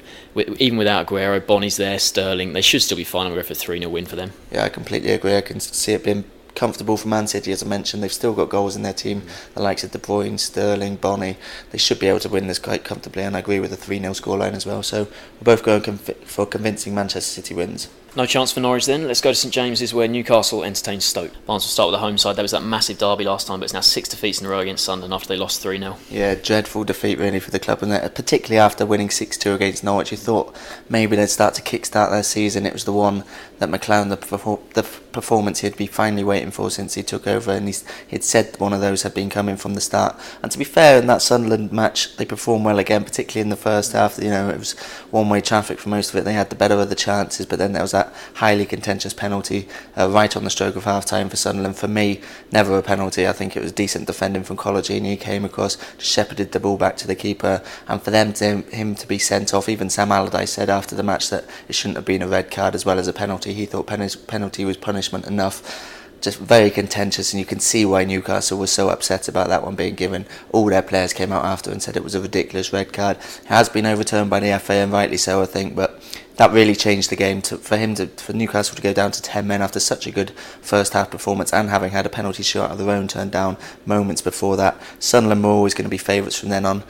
[0.57, 3.27] even without Aguero, Bony's there, Sterling, they should still be fine.
[3.27, 4.31] I'll go for three 0 win for them.
[4.51, 5.35] Yeah, I completely agree.
[5.35, 6.23] I can see it being
[6.55, 8.03] comfortable for Man City, as I mentioned.
[8.03, 11.37] They've still got goals in their team, the likes of De Bruyne, Sterling, Bonny.
[11.71, 13.99] They should be able to win this quite comfortably, and I agree with the 3
[13.99, 14.83] 0 scoreline as well.
[14.83, 15.07] So
[15.39, 17.87] we're both going conv- for convincing Manchester City wins.
[18.13, 19.07] No chance for Norwich then.
[19.07, 21.31] Let's go to St James's where Newcastle entertains Stoke.
[21.31, 22.35] Barney we'll start with the home side.
[22.35, 24.59] There was that massive derby last time, but it's now six defeats in a row
[24.59, 25.95] against Sunderland after they lost 3 0.
[26.09, 30.11] Yeah, dreadful defeat really for the club, and particularly after winning 6 2 against Norwich.
[30.11, 30.53] You thought
[30.89, 32.65] maybe they'd start to kick-start their season.
[32.65, 33.23] It was the one
[33.59, 37.67] that McClaren, the, the performance he'd be finally waiting for since he took over, and
[37.67, 40.19] he's, he'd said one of those had been coming from the start.
[40.43, 43.55] And to be fair, in that Sunderland match, they performed well again, particularly in the
[43.55, 44.17] first half.
[44.17, 44.77] You know, it was
[45.11, 46.25] one-way traffic for most of it.
[46.25, 48.00] They had the better of the chances, but then there was that
[48.35, 51.77] highly contentious penalty uh, right on the stroke of half time for Sunderland.
[51.77, 53.27] For me, never a penalty.
[53.27, 55.11] I think it was decent defending from Coloccini.
[55.11, 58.95] He came across, shepherded the ball back to the keeper, and for them to him
[58.95, 59.69] to be sent off.
[59.69, 62.75] Even Sam Allardyce said after the match that it shouldn't have been a red card
[62.75, 63.53] as well as a penalty.
[63.53, 68.03] He thought pen- penalty was punishment enough just very contentious, and you can see why
[68.03, 70.25] Newcastle was so upset about that one being given.
[70.51, 73.17] All their players came out after and said it was a ridiculous red card.
[73.17, 76.01] It has been overturned by the FA, and rightly so, I think, but
[76.41, 79.21] that really changed the game to, for him to for Newcastle to go down to
[79.21, 82.71] 10 men after such a good first half performance and having had a penalty shot
[82.71, 84.75] of their own turned down moments before that.
[84.97, 86.83] Sunderland were always going to be favourites from then on.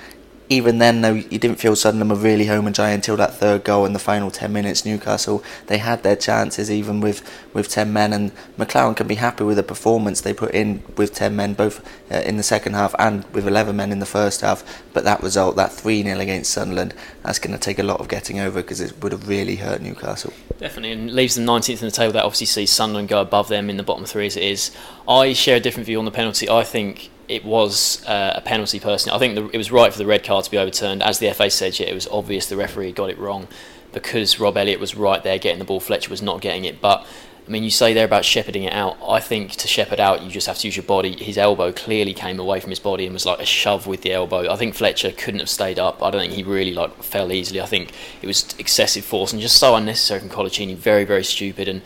[0.51, 3.63] Even then, though, you didn't feel Sunderland were really home and dry until that third
[3.63, 4.85] goal in the final 10 minutes.
[4.85, 9.45] Newcastle, they had their chances even with, with 10 men, and McClaren can be happy
[9.45, 12.93] with the performance they put in with 10 men, both uh, in the second half
[12.99, 14.83] and with 11 men in the first half.
[14.91, 18.09] But that result, that 3 0 against Sunderland, that's going to take a lot of
[18.09, 20.33] getting over because it would have really hurt Newcastle.
[20.57, 22.11] Definitely, and leaves them 19th in the table.
[22.11, 24.75] That obviously sees Sunderland go above them in the bottom three as it is.
[25.07, 26.49] I share a different view on the penalty.
[26.49, 29.15] I think it was uh, a penalty personally.
[29.15, 31.01] I think the, it was right for the red card to be overturned.
[31.03, 33.47] As the FA said, yeah, it was obvious the referee got it wrong
[33.93, 35.79] because Rob Elliott was right there getting the ball.
[35.79, 36.81] Fletcher was not getting it.
[36.81, 37.05] But
[37.47, 38.97] I mean, you say there about shepherding it out.
[39.05, 41.15] I think to shepherd out, you just have to use your body.
[41.21, 44.13] His elbow clearly came away from his body and was like a shove with the
[44.13, 44.49] elbow.
[44.51, 46.03] I think Fletcher couldn't have stayed up.
[46.03, 47.59] I don't think he really like fell easily.
[47.59, 50.75] I think it was excessive force and just so unnecessary from Coloccini.
[50.75, 51.81] Very, very stupid and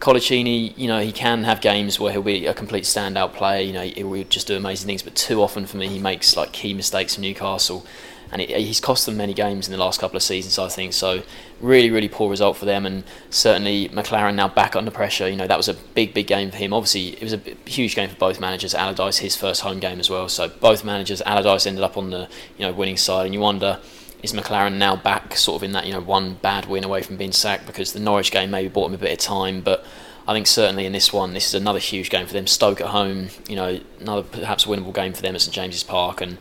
[0.00, 3.60] Coloccini, you know, he can have games where he'll be a complete standout player.
[3.60, 5.02] You know, he will just do amazing things.
[5.02, 7.84] But too often for me, he makes like key mistakes for Newcastle,
[8.30, 10.56] and it, he's cost them many games in the last couple of seasons.
[10.56, 11.22] I think so.
[11.60, 15.28] Really, really poor result for them, and certainly McClaren now back under pressure.
[15.28, 16.72] You know, that was a big, big game for him.
[16.72, 18.74] Obviously, it was a huge game for both managers.
[18.74, 20.28] Allardyce, his first home game as well.
[20.28, 23.80] So both managers, Allardyce ended up on the you know winning side, and you wonder
[24.22, 27.16] is McClaren now back sort of in that you know one bad win away from
[27.16, 29.84] being sacked because the Norwich game maybe bought him a bit of time, but
[30.26, 32.46] I think certainly in this one, this is another huge game for them.
[32.46, 36.20] Stoke at home, you know, another perhaps winnable game for them at St James's Park,
[36.20, 36.38] and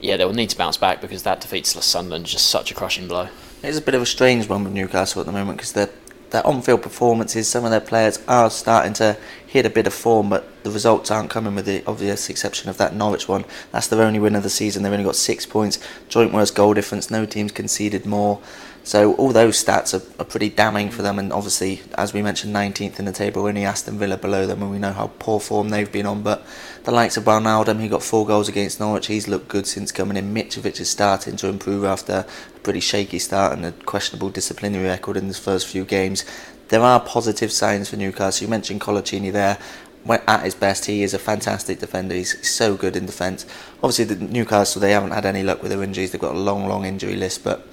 [0.00, 2.74] yeah, they'll need to bounce back because that defeat to Sunderland is just such a
[2.74, 3.28] crushing blow.
[3.62, 5.90] It's a bit of a strange one with Newcastle at the moment because their
[6.30, 9.16] their on-field performances, some of their players are starting to
[9.48, 12.76] hit a bit of form, but the results aren't coming with the obvious exception of
[12.76, 13.46] that Norwich one.
[13.72, 14.82] That's their only win of the season.
[14.82, 15.78] They've only got six points,
[16.10, 17.10] joint worst goal difference.
[17.10, 18.40] No team's conceded more.
[18.84, 22.54] So all those stats are, are pretty damning for them, and obviously, as we mentioned,
[22.54, 25.70] 19th in the table, only Aston Villa below them, and we know how poor form
[25.70, 26.22] they've been on.
[26.22, 26.46] But
[26.84, 30.16] the likes of Wijnaldum, he got four goals against Norwich, he's looked good since coming
[30.16, 30.34] in.
[30.34, 32.24] Mitrovic is starting to improve after
[32.56, 36.24] a pretty shaky start and a questionable disciplinary record in his first few games.
[36.68, 38.44] There are positive signs for Newcastle.
[38.44, 39.58] You mentioned Coloccini there
[40.04, 42.14] when at his best, he is a fantastic defender.
[42.14, 43.44] He's so good in defence.
[43.82, 46.12] Obviously, the Newcastle they haven't had any luck with their injuries.
[46.12, 47.66] They've got a long, long injury list, but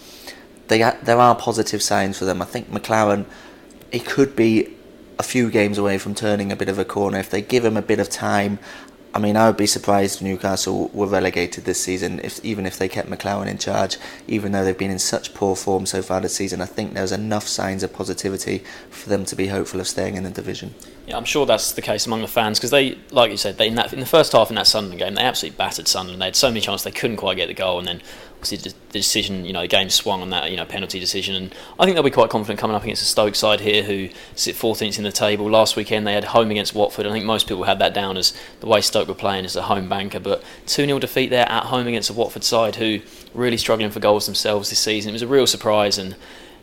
[0.68, 2.42] they there are positive signs for them.
[2.42, 3.26] I think McClaren,
[3.92, 4.76] he could be
[5.18, 7.78] a few games away from turning a bit of a corner if they give him
[7.78, 8.60] a bit of time.
[9.16, 12.78] I mean, I would be surprised if Newcastle were relegated this season, if even if
[12.78, 13.98] they kept McClaren in charge.
[14.28, 17.14] Even though they've been in such poor form so far this season, I think there's
[17.14, 20.76] enough signs of positivity for them to be hopeful of staying in the division.
[21.08, 23.70] Yeah, I'm sure that's the case among the fans because they, like you said, they
[23.70, 26.22] in, that, in the first half in that Sunderland game, they absolutely battered Sunderland.
[26.22, 28.02] They had so many chances they couldn't quite get the goal, and then
[28.46, 31.56] obviously the decision, you know, the game swung on that, you know, penalty decision, and
[31.80, 34.56] I think they'll be quite confident coming up against the Stoke side here, who sit
[34.56, 35.50] 14th in the table.
[35.50, 37.06] Last weekend they had home against Watford.
[37.06, 39.64] I think most people had that down as the way Stoke were playing as a
[39.64, 43.00] home banker, but 2-0 defeat there at home against a Watford side who
[43.34, 45.10] really struggling for goals themselves this season.
[45.10, 46.16] It was a real surprise and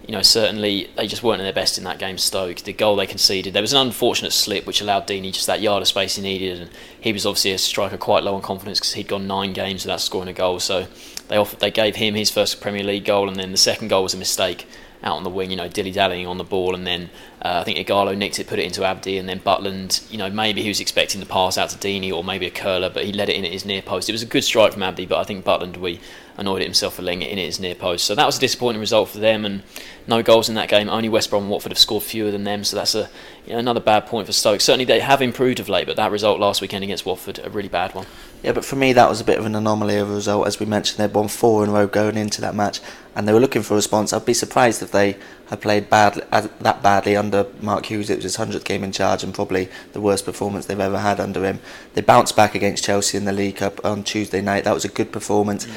[0.06, 2.18] you know, certainly they just weren't at their best in that game.
[2.18, 5.60] Stoke, the goal they conceded, there was an unfortunate slip which allowed Deeney just that
[5.60, 8.80] yard of space he needed, and he was obviously a striker quite low on confidence
[8.80, 10.58] because he'd gone nine games without scoring a goal.
[10.58, 10.86] So
[11.32, 14.02] they offered, they gave him his first Premier League goal, and then the second goal
[14.02, 14.66] was a mistake
[15.02, 17.08] out on the wing, you know, dilly dallying on the ball, and then
[17.40, 20.28] uh, I think Ighalo nicked it, put it into Abdi, and then Butland, you know,
[20.28, 23.14] maybe he was expecting the pass out to Deeney or maybe a curler, but he
[23.14, 24.10] let it in at his near post.
[24.10, 26.00] It was a good strike from Abdi, but I think Butland we
[26.36, 28.04] annoyed himself for letting it in at his near post.
[28.04, 29.62] So that was a disappointing result for them, and
[30.06, 30.90] no goals in that game.
[30.90, 33.08] Only West Brom and Watford have scored fewer than them, so that's a
[33.46, 34.60] you know, another bad point for Stoke.
[34.60, 37.70] Certainly they have improved of late, but that result last weekend against Watford a really
[37.70, 38.04] bad one.
[38.42, 40.46] Yeah, but for me that was a bit of an anomaly of a result.
[40.46, 42.80] As we mentioned, they'd won four in a row going into that match,
[43.14, 44.12] and they were looking for a response.
[44.12, 45.16] I'd be surprised if they
[45.48, 48.10] had played badly, that badly under Mark Hughes.
[48.10, 51.20] It was his hundredth game in charge, and probably the worst performance they've ever had
[51.20, 51.60] under him.
[51.94, 54.64] They bounced back against Chelsea in the League Cup on Tuesday night.
[54.64, 55.66] That was a good performance.
[55.66, 55.74] Mm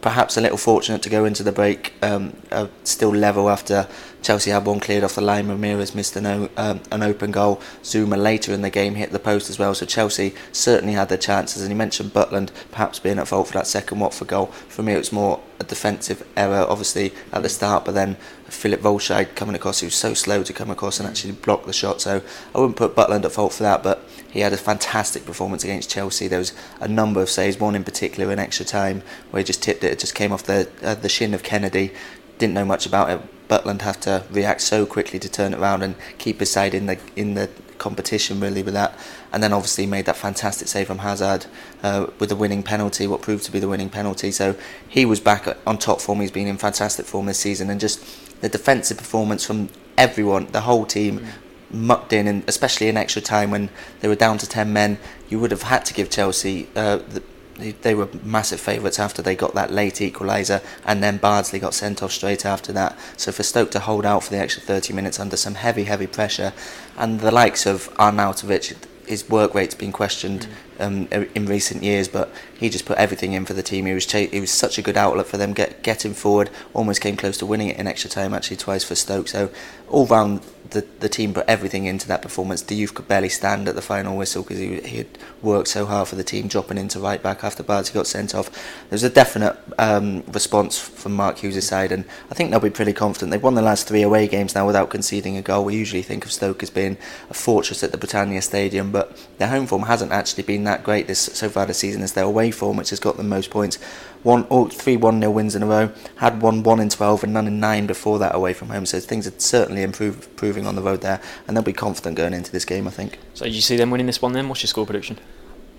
[0.00, 3.86] perhaps a little fortunate to go into the break um, uh, still level after
[4.22, 5.48] Chelsea had one cleared off the line.
[5.48, 7.60] Ramirez missed an, um, an open goal.
[7.82, 9.74] Zouma later in the game hit the post as well.
[9.74, 11.62] So Chelsea certainly had their chances.
[11.62, 14.46] And he mentioned Butland perhaps being at fault for that second Watford goal.
[14.68, 18.80] For me, it was more a defensive error, obviously at the start, but then Philipp
[18.80, 22.00] Wollscheid coming across, he was so slow to come across and actually block the shot.
[22.00, 22.22] So
[22.54, 25.90] I wouldn't put Butland at fault for that, but he had a fantastic performance against
[25.90, 26.28] Chelsea.
[26.28, 29.62] There was a number of saves, one in particular in extra time where he just
[29.62, 29.92] tipped it.
[29.92, 31.94] It just came off the uh, the shin of Kenedy.
[32.38, 33.20] Didn't know much about it.
[33.48, 36.86] Butland had to react so quickly to turn it around and keep his side in
[36.86, 38.98] the in the competition really with that.
[39.32, 41.46] And then obviously made that fantastic save from Hazard
[41.82, 44.30] uh, with the winning penalty, what proved to be the winning penalty.
[44.30, 44.56] So
[44.88, 46.20] he was back on top form.
[46.20, 50.62] He's been in fantastic form this season, and just the defensive performance from everyone, the
[50.62, 51.28] whole team, mm
[51.70, 53.68] mucked in, and especially in extra time when
[54.00, 56.68] they were down to 10 men, you would have had to give Chelsea.
[56.74, 57.22] Uh, the,
[57.58, 62.02] they were massive favourites after they got that late equaliser, and then Bardsley got sent
[62.02, 62.98] off straight after that.
[63.16, 66.06] So for Stoke to hold out for the extra 30 minutes under some heavy, heavy
[66.06, 66.52] pressure,
[66.96, 70.67] and the likes of Arnautovic, his work rate's been questioned mm.
[70.80, 73.86] Um, in recent years, but he just put everything in for the team.
[73.86, 76.50] He was he was such a good outlet for them, get, getting forward.
[76.72, 79.26] Almost came close to winning it in extra time, actually twice for Stoke.
[79.26, 79.50] So
[79.88, 82.62] all round the, the team put everything into that performance.
[82.62, 85.06] Diouf could barely stand at the final whistle because he, he had
[85.42, 88.50] worked so hard for the team, dropping into right back after Barty got sent off.
[88.50, 92.70] There was a definite um, response from Mark Hughes' side, and I think they'll be
[92.70, 93.30] pretty confident.
[93.30, 95.64] They've won the last three away games now without conceding a goal.
[95.64, 96.98] We usually think of Stoke as being
[97.30, 101.06] a fortress at the Britannia Stadium, but their home form hasn't actually been that great
[101.06, 103.76] this so far this season as their away form, which has got them most points.
[104.22, 107.32] One, oh, three 1 0 wins in a row, had one 1 in 12 and
[107.32, 110.76] none in 9 before that away from home, so things are certainly improve, improving on
[110.76, 113.18] the road there, and they'll be confident going into this game, I think.
[113.34, 114.48] So, do you see them winning this one then?
[114.48, 115.18] What's your score prediction?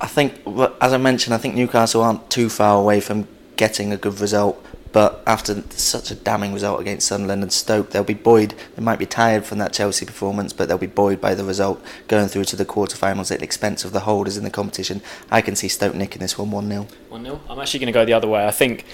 [0.01, 0.41] I think,
[0.81, 4.65] as I mentioned, I think Newcastle aren't too far away from getting a good result.
[4.91, 8.55] But after such a damning result against Sunderland and Stoke, they'll be buoyed.
[8.75, 11.83] They might be tired from that Chelsea performance, but they'll be buoyed by the result
[12.07, 15.01] going through to the quarterfinals at the expense of the holders in the competition.
[15.29, 16.87] I can see Stoke nicking this one 1 0.
[17.09, 17.41] 1 0.
[17.49, 18.47] I'm actually going to go the other way.
[18.47, 18.85] I think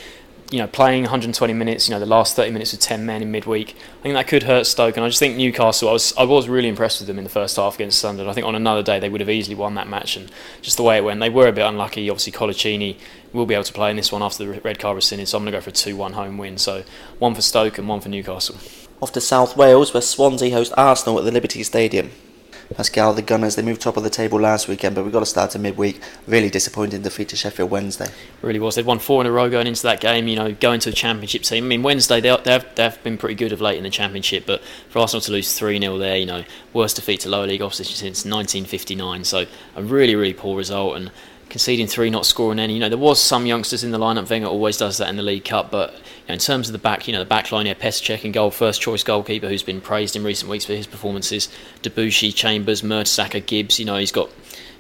[0.56, 3.30] you know, playing 120 minutes, you know, the last 30 minutes with 10 men in
[3.30, 4.96] midweek, I think that could hurt Stoke.
[4.96, 7.30] And I just think Newcastle, I was I was really impressed with them in the
[7.30, 8.32] first half against Sunderland.
[8.32, 10.16] I think on another day they would have easily won that match.
[10.16, 12.10] And just the way it went, they were a bit unlucky.
[12.10, 12.98] Obviously, Coloccini
[13.34, 15.28] will be able to play in this one after the red card was rescinded.
[15.28, 16.58] So I'm going to go for a 2 1 home win.
[16.58, 16.86] So
[17.20, 18.56] one for Stoke and one for Newcastle.
[19.02, 22.12] Off to South Wales, where Swansea host Arsenal at the Liberty Stadium.
[22.74, 25.26] Pascal, the Gunners, they moved top of the table last weekend, but we've got to
[25.26, 26.02] start a midweek.
[26.28, 28.08] Really disappointing defeat to Sheffield Wednesday.
[28.42, 28.76] Really was.
[28.76, 30.94] They'd won four in a row going into that game, you know, going to a
[30.94, 31.66] championship team.
[31.66, 34.62] I mean, Wednesday, they, they've, they've been pretty good of late in the championship, but
[34.90, 37.96] for Arsenal to lose 3 0 there, you know, worst defeat to lower league opposition
[37.96, 39.24] since 1959.
[39.24, 40.98] So a really, really poor result.
[40.98, 41.12] And
[41.50, 42.74] conceding three, not scoring any.
[42.74, 44.30] You know, there was some youngsters in the lineup.
[44.30, 46.80] Wenger always does that in the League Cup, but you know, in terms of the
[46.80, 49.82] back, you know, the back line, yeah, Petr and goal, first choice goalkeeper who's been
[49.82, 51.50] praised in recent weeks for his performances.
[51.82, 53.80] Debuchy, Chambers, Mertesacker, Gibbs.
[53.80, 54.30] You know, he's got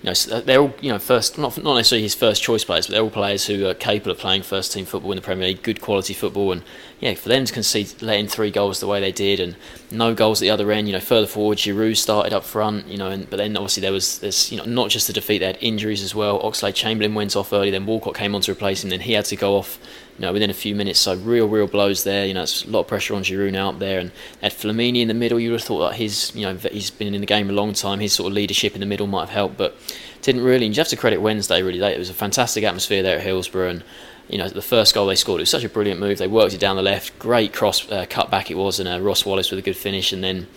[0.05, 2.85] you know, uh, they're all you know first not not necessarily his first choice players,
[2.85, 5.47] but they're all players who are capable of playing first team football in the Premier
[5.47, 6.61] League, good quality football, and
[6.99, 9.55] yeah, for them to concede letting three goals the way they did, and
[9.89, 12.97] no goals at the other end, you know, further forward, Giroud started up front, you
[12.97, 15.47] know, and but then obviously there was there's you know not just the defeat, they
[15.47, 16.39] had injuries as well.
[16.41, 19.25] Oxlade Chamberlain went off early, then Walcott came on to replace him, then he had
[19.25, 19.79] to go off
[20.17, 20.99] you know, within a few minutes.
[20.99, 22.25] So real, real blows there.
[22.25, 25.01] You know, it's a lot of pressure on Giroud now up there, and had Flamini
[25.01, 25.39] in the middle.
[25.39, 27.73] You would have thought that his, you know, he's been in the game a long
[27.73, 27.99] time.
[27.99, 29.75] His sort of leadership in the middle might have helped, but
[30.21, 30.65] didn't really.
[30.65, 31.79] And you have to credit Wednesday really.
[31.79, 33.83] It was a fantastic atmosphere there at Hillsborough, and
[34.29, 36.17] you know, the first goal they scored, it was such a brilliant move.
[36.17, 38.99] They worked it down the left, great cross uh, cut back it was, and uh,
[38.99, 40.11] Ross Wallace with a good finish.
[40.11, 40.47] And then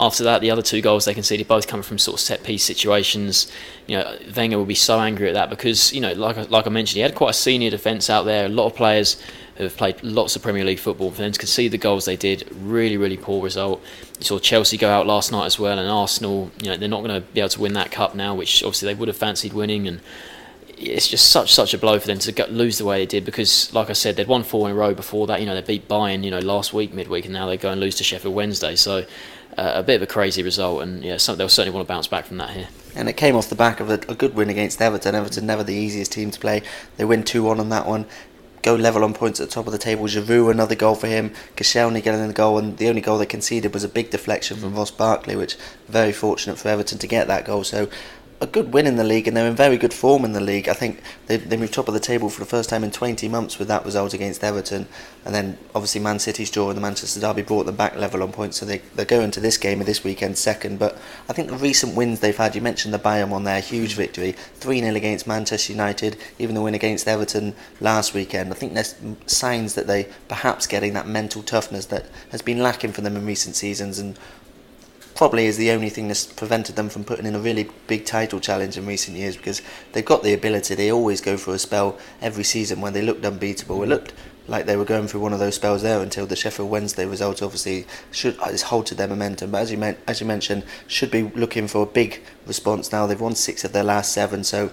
[0.00, 2.62] after that, the other two goals they conceded both coming from sort of set piece
[2.62, 3.50] situations.
[3.86, 6.70] You know, Wenger will be so angry at that because you know, like like I
[6.70, 8.46] mentioned, he had quite a senior defence out there.
[8.46, 9.20] A lot of players
[9.56, 11.10] who have played lots of Premier League football.
[11.10, 13.82] For them to concede the goals they did, really, really poor result.
[14.18, 16.52] You saw Chelsea go out last night as well, and Arsenal.
[16.62, 18.86] You know, they're not going to be able to win that cup now, which obviously
[18.86, 20.00] they would have fancied winning and
[20.80, 23.72] it's just such such a blow for them to lose the way they did because,
[23.74, 25.40] like I said, they'd won four in a row before that.
[25.40, 27.80] You know, they beat Bayern, you know, last week midweek, and now they go and
[27.80, 28.76] lose to Sheffield Wednesday.
[28.76, 29.04] So
[29.56, 32.06] uh, a bit of a crazy result, and yeah, some, they'll certainly want to bounce
[32.06, 32.68] back from that here.
[32.94, 35.14] And it came off the back of a, a good win against Everton.
[35.14, 36.62] Everton never the easiest team to play.
[36.96, 38.06] They win two one on that one.
[38.62, 40.04] Go level on points at the top of the table.
[40.04, 41.32] Giroud, another goal for him.
[41.56, 44.74] Koscielny getting the goal, and the only goal they conceded was a big deflection from
[44.74, 45.56] Ross Barkley, which
[45.86, 47.62] very fortunate for Everton to get that goal.
[47.62, 47.88] So
[48.40, 50.68] a good win in the league and they're in very good form in the league.
[50.68, 53.28] I think they, they moved top of the table for the first time in 20
[53.28, 54.86] months with that result against Everton.
[55.24, 58.30] And then obviously Man City's draw in the Manchester Derby brought them back level on
[58.30, 58.58] points.
[58.58, 60.78] So they, they're going to this game of this weekend second.
[60.78, 60.96] But
[61.28, 64.32] I think the recent wins they've had, you mentioned the Bayern one there, huge victory.
[64.54, 68.52] 3 0 against Manchester United, even the win against Everton last weekend.
[68.52, 68.94] I think there's
[69.26, 73.26] signs that they perhaps getting that mental toughness that has been lacking for them in
[73.26, 73.98] recent seasons.
[73.98, 74.16] And
[75.14, 78.40] probably is the only thing that's prevented them from putting in a really big title
[78.40, 80.74] challenge in recent years because they've got the ability.
[80.74, 83.82] They always go through a spell every season when they looked unbeatable.
[83.82, 84.12] It looked
[84.48, 87.42] like they were going through one of those spells there until the Sheffield Wednesday result
[87.42, 89.50] obviously should uh, has halted their momentum.
[89.50, 93.06] But as you as you mentioned, should be looking for a big response now.
[93.06, 94.70] They've won six of their last seven, so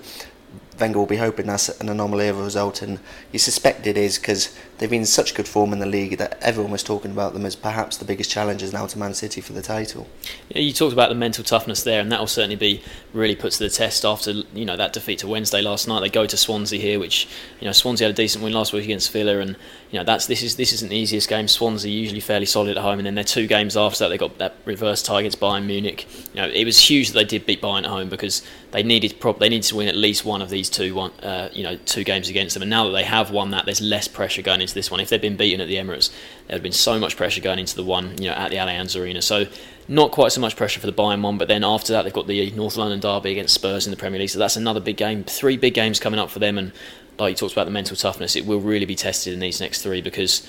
[0.80, 3.00] Wenger will be hoping that's an anomaly of a result, and
[3.32, 6.38] you suspect it is because they've been in such good form in the league that
[6.42, 9.54] everyone was talking about them as perhaps the biggest challengers now to Man City for
[9.54, 10.08] the title.
[10.50, 12.82] Yeah, you talked about the mental toughness there, and that will certainly be
[13.14, 16.02] really put to the test after you know that defeat to Wednesday last night.
[16.02, 17.28] They go to Swansea here, which
[17.60, 19.56] you know Swansea had a decent win last week against Villa, and
[19.92, 21.48] you know that's this is this isn't the easiest game.
[21.48, 24.38] Swansea usually fairly solid at home, and then their two games after that they got
[24.40, 26.08] that reverse tie against Bayern Munich.
[26.34, 29.20] You know it was huge that they did beat Bayern at home because they needed
[29.20, 31.78] prop they needed to win at least one of these two one uh, you know
[31.86, 34.64] two games against them, and now that they have won that, there's less pressure going
[34.65, 34.99] into this one.
[34.99, 37.60] If they'd been beaten at the Emirates, there would have been so much pressure going
[37.60, 39.21] into the one, you know, at the Allianz Arena.
[39.21, 39.45] So
[39.88, 42.28] not quite so much pressure for the Bayern one, but then after that they've got
[42.28, 44.30] the North London derby against Spurs in the Premier League.
[44.30, 45.23] So that's another big game.
[45.23, 46.71] Three big games coming up for them, and
[47.17, 49.82] like you talked about the mental toughness, it will really be tested in these next
[49.82, 50.45] three because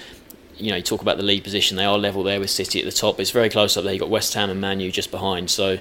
[0.59, 2.87] you know, you talk about the lead position, they are level there with City at
[2.87, 3.21] the top.
[3.21, 3.93] It's very close up there.
[3.93, 5.51] You've got West Ham and Man U just behind.
[5.51, 5.79] So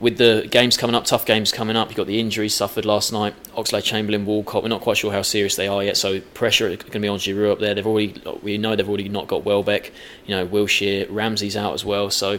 [0.00, 3.12] with the games coming up, tough games coming up, you've got the injuries suffered last
[3.12, 3.34] night.
[3.52, 4.62] Oxlade, Chamberlain, Walcott.
[4.62, 7.18] We're not quite sure how serious they are yet, so pressure going to be on
[7.18, 7.74] Giroud up there.
[7.74, 9.92] They've already, we know they've already not got Welbeck.
[10.24, 12.08] You know, Wilshere, Ramsey's out as well.
[12.08, 12.32] So,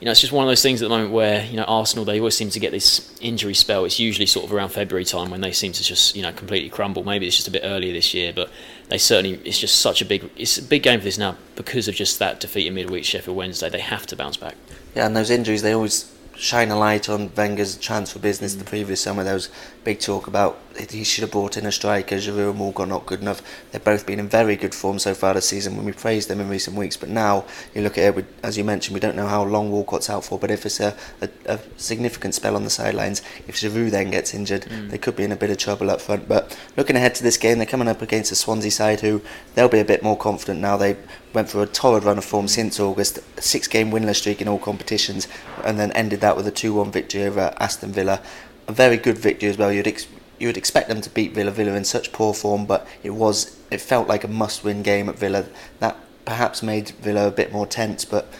[0.00, 2.04] you know, it's just one of those things at the moment where you know Arsenal
[2.04, 3.84] they always seem to get this injury spell.
[3.84, 6.68] It's usually sort of around February time when they seem to just you know completely
[6.68, 7.02] crumble.
[7.02, 8.48] Maybe it's just a bit earlier this year, but
[8.90, 11.88] they certainly it's just such a big it's a big game for this now because
[11.88, 13.70] of just that defeat in midweek Sheffield Wednesday.
[13.70, 14.54] They have to bounce back.
[14.94, 18.60] Yeah, and those injuries they always shine a light on Wenger's transfer business mm.
[18.60, 19.24] the previous summer.
[19.24, 19.50] There was
[19.84, 22.16] big talk about he should have brought in a striker.
[22.16, 23.42] Giroud and Walcott not good enough.
[23.70, 26.40] They've both been in very good form so far this season when we praised them
[26.40, 26.96] in recent weeks.
[26.96, 30.10] But now you look at it, as you mentioned, we don't know how long Walcott's
[30.10, 30.38] out for.
[30.38, 34.34] But if it's a, a, a significant spell on the sidelines, if Giroud then gets
[34.34, 34.90] injured, mm.
[34.90, 36.28] they could be in a bit of trouble up front.
[36.28, 39.22] But looking ahead to this game, they're coming up against a Swansea side who
[39.54, 40.76] they'll be a bit more confident now.
[40.76, 40.96] They
[41.32, 44.58] went through a torrid run of form since August, a six-game winless streak in all
[44.58, 45.28] competitions,
[45.64, 48.20] and then ended that with a 2-1 victory over Aston Villa.
[48.66, 49.72] A very good victory as well.
[49.72, 50.06] You'd ex-
[50.38, 51.50] you would expect them to beat Villa.
[51.50, 55.18] Villa in such poor form, but it was it felt like a must-win game at
[55.18, 55.46] Villa.
[55.80, 58.32] That perhaps made Villa a bit more tense, but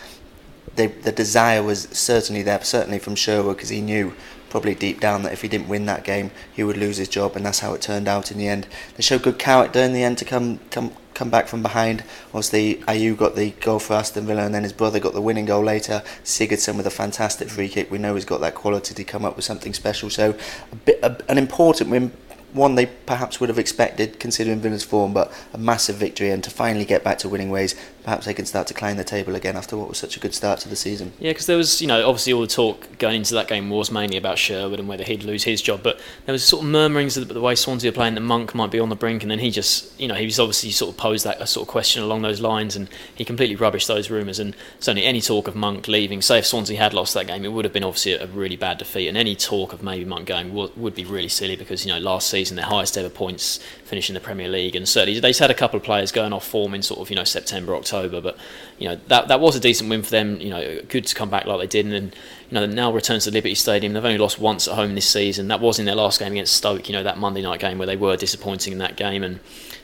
[0.77, 4.15] they, the desire was certainly there, certainly from Sherwood, because he knew
[4.51, 7.37] probably deep down that if he didn't win that game, he would lose his job,
[7.37, 8.67] and that's how it turned out in the end.
[8.97, 12.05] They showed good character in the end to come come come back from behind.
[12.29, 15.47] Obviously, Ayew got the goal for Aston Villa, and then his brother got the winning
[15.47, 16.03] goal later.
[16.23, 17.91] Sigurdsson with a fantastic free kick.
[17.91, 20.11] We know he's got that quality to come up with something special.
[20.11, 20.37] So,
[20.71, 22.13] a bit a, an important win
[22.53, 26.51] one they perhaps would have expected considering Villa's form, but a massive victory and to
[26.51, 27.75] finally get back to winning ways,
[28.09, 30.35] perhaps they can start to climb the table again after what was such a good
[30.35, 31.13] start to the season.
[31.21, 33.91] Yeah, because there was, you know, obviously all the talk going into that game was
[33.91, 37.19] mainly about Sherwood and whether he'd lose his job, but there was sort of murmurings
[37.19, 39.41] of the way Swansea are playing that Monk might be on the brink, and then
[39.41, 42.03] he just, you know, he was obviously sort of posed that a sort of question
[42.03, 44.39] along those lines, and he completely rubbished those rumours.
[44.39, 47.53] And certainly any talk of Monk leaving, say if Swansea had lost that game, it
[47.53, 50.55] would have been obviously a really bad defeat, and any talk of maybe Monk going
[50.55, 54.15] would, would be really silly because you know last season their highest ever points finishing
[54.15, 56.83] the Premier League, and certainly they've had a couple of players going off form in
[56.83, 58.21] sort of you know September, October.
[58.21, 58.37] But
[58.79, 60.41] you know that that was a decent win for them.
[60.41, 62.13] You know, good to come back like they did, and then,
[62.51, 63.95] you know now returns to Liberty Stadium.
[63.95, 65.49] They've only lost once at home this season.
[65.49, 66.89] That was in their last game against Stoke.
[66.89, 69.41] You know that Monday night game where they were disappointing in that game, and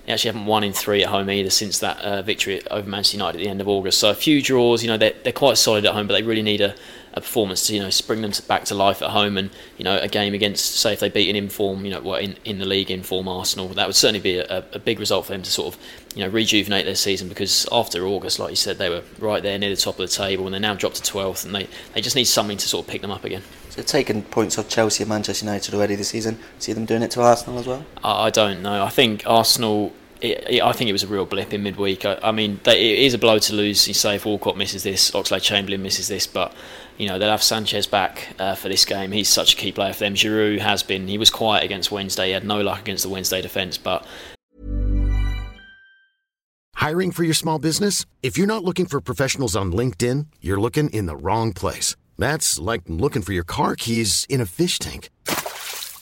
[0.07, 3.17] they actually haven't won in three at home either since that uh, victory over Manchester
[3.17, 3.99] United at the end of August.
[3.99, 4.83] So a few draws.
[4.83, 6.75] You know they're they're quite solid at home, but they really need a
[7.15, 9.97] a performance to you know spring them back to life at home and you know
[9.99, 12.67] a game against say if they beat an inform you know what in, in the
[12.67, 15.73] league inform Arsenal that would certainly be a, a big result for them to sort
[15.73, 15.81] of
[16.15, 19.57] you know rejuvenate their season because after August like you said they were right there
[19.59, 22.01] near the top of the table and they're now dropped to 12th and they, they
[22.01, 23.43] just need something to sort of pick them up again.
[23.71, 27.13] So taking points off Chelsea and Manchester United already this season see them doing it
[27.13, 27.85] to Arsenal as well?
[28.03, 29.93] I, I don't know I think Arsenal
[30.25, 32.05] it, it, I think it was a real blip in midweek.
[32.05, 33.87] I, I mean, they, it is a blow to lose.
[33.87, 36.55] You say if Walcott misses this, Oxlade Chamberlain misses this, but
[36.97, 39.13] you know they'll have Sanchez back uh, for this game.
[39.13, 40.15] He's such a key player for them.
[40.15, 41.09] Giroud has been.
[41.09, 42.29] He was quiet against Wednesday.
[42.29, 44.07] He had no luck against the Wednesday defence, but.
[46.77, 48.05] Hiring for your small business?
[48.23, 51.97] If you're not looking for professionals on LinkedIn, you're looking in the wrong place.
[52.19, 55.09] That's like looking for your car keys in a fish tank.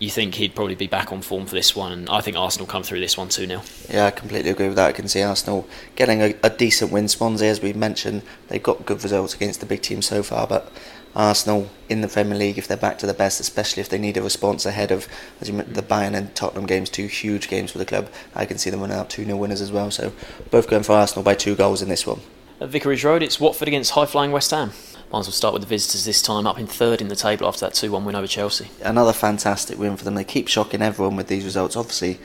[0.00, 2.66] You think he'd probably be back on form for this one, and I think Arsenal
[2.66, 3.62] come through this one too now.
[3.90, 4.88] Yeah, I completely agree with that.
[4.88, 7.06] I can see Arsenal getting a, a decent win.
[7.06, 10.72] Swansea, as we mentioned, they've got good results against the big teams so far, but
[11.14, 14.16] Arsenal in the Premier League if they're back to the best, especially if they need
[14.16, 15.06] a response ahead of
[15.38, 18.08] as you the Bayern and Tottenham games, two huge games for the club.
[18.34, 19.90] I can see them running out 2 0 winners as well.
[19.90, 20.14] So
[20.50, 22.20] both going for Arsenal by two goals in this one.
[22.58, 24.72] At Vicarage Road, it's Watford against high flying West Ham.
[25.12, 27.48] Might as well start with the visitors this time, up in third in the table
[27.48, 28.70] after that 2 1 win over Chelsea.
[28.80, 30.14] Another fantastic win for them.
[30.14, 31.76] They keep shocking everyone with these results.
[31.76, 32.20] Obviously,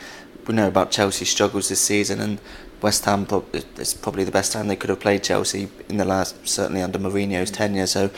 [0.46, 2.40] we know about Chelsea's struggles this season, and
[2.84, 6.48] West Ham it's probably the best time they could have played Chelsea in the last,
[6.48, 7.88] certainly under Mourinho's tenure.
[7.88, 8.12] So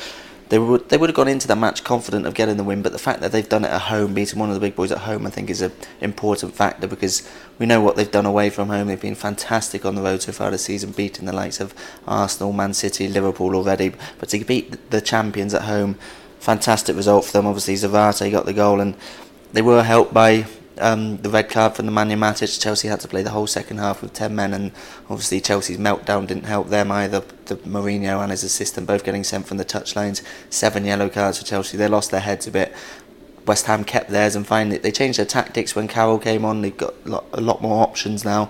[0.49, 2.91] they would they would have gone into the match confident of getting the win, but
[2.91, 4.99] the fact that they've done it at home, beating one of the big boys at
[4.99, 7.27] home, I think is an important factor because
[7.59, 8.87] we know what they've done away from home.
[8.87, 11.73] They've been fantastic on the road so far this season, beating the likes of
[12.07, 13.93] Arsenal, Man City, Liverpool already.
[14.19, 15.97] But to beat the champions at home,
[16.39, 17.47] fantastic result for them.
[17.47, 18.95] Obviously, Zarate got the goal, and
[19.51, 20.45] they were helped by
[20.79, 22.59] um, the red card from the Nemanja Matic.
[22.61, 24.71] Chelsea had to play the whole second half with 10 men, and
[25.09, 27.21] obviously Chelsea's meltdown didn't help them either.
[27.45, 30.21] The Mourinho and his assistant both getting sent from the touchlines.
[30.49, 31.77] Seven yellow cards for Chelsea.
[31.77, 32.73] They lost their heads a bit.
[33.45, 36.61] West Ham kept theirs, and finally they changed their tactics when Carroll came on.
[36.61, 38.49] They've got a lot, a lot more options now.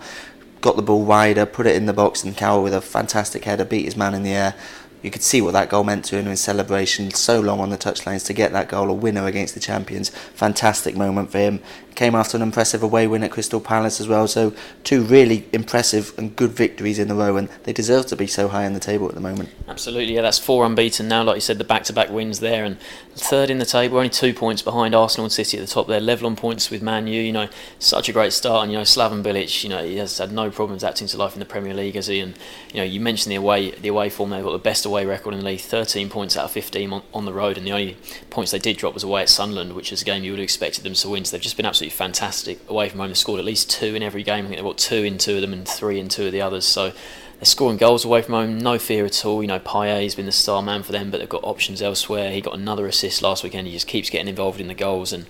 [0.62, 3.66] Got the ball wider, put it in the box, and Carroll with a fantastic header
[3.66, 4.56] beat his man in the air
[5.02, 7.78] you could see what that goal meant to him in celebration so long on the
[7.78, 11.62] touchlines to get that goal a winner against the champions fantastic moment for him
[11.98, 14.28] came after an impressive away win at Crystal Palace as well.
[14.28, 18.28] So two really impressive and good victories in a row, and they deserve to be
[18.28, 19.50] so high on the table at the moment.
[19.68, 20.22] Absolutely, yeah.
[20.22, 21.24] That's four unbeaten now.
[21.24, 22.78] Like you said, the back-to-back wins there, and
[23.16, 25.88] third in the table, only two points behind Arsenal and City at the top.
[25.88, 27.20] They're level on points with Man U.
[27.20, 29.64] You know, such a great start, and you know, Slaven Bilic.
[29.64, 32.06] You know, he has had no problems acting to life in the Premier League, has
[32.06, 32.20] he?
[32.20, 32.38] And
[32.72, 34.30] you know, you mentioned the away, the away form.
[34.30, 37.02] They've got the best away record in the league, 13 points out of 15 on,
[37.12, 37.98] on the road, and the only
[38.30, 40.44] points they did drop was away at Sunderland, which is a game you would have
[40.44, 41.26] expected them to win.
[41.26, 43.10] So they've just been absolutely fantastic away from home.
[43.10, 44.46] They've scored at least two in every game.
[44.46, 46.42] I think they've got two in two of them and three in two of the
[46.42, 46.66] others.
[46.66, 49.42] So they're scoring goals away from home, no fear at all.
[49.42, 52.32] You know, Payet's been the star man for them, but they've got options elsewhere.
[52.32, 53.68] He got another assist last weekend.
[53.68, 55.28] He just keeps getting involved in the goals, and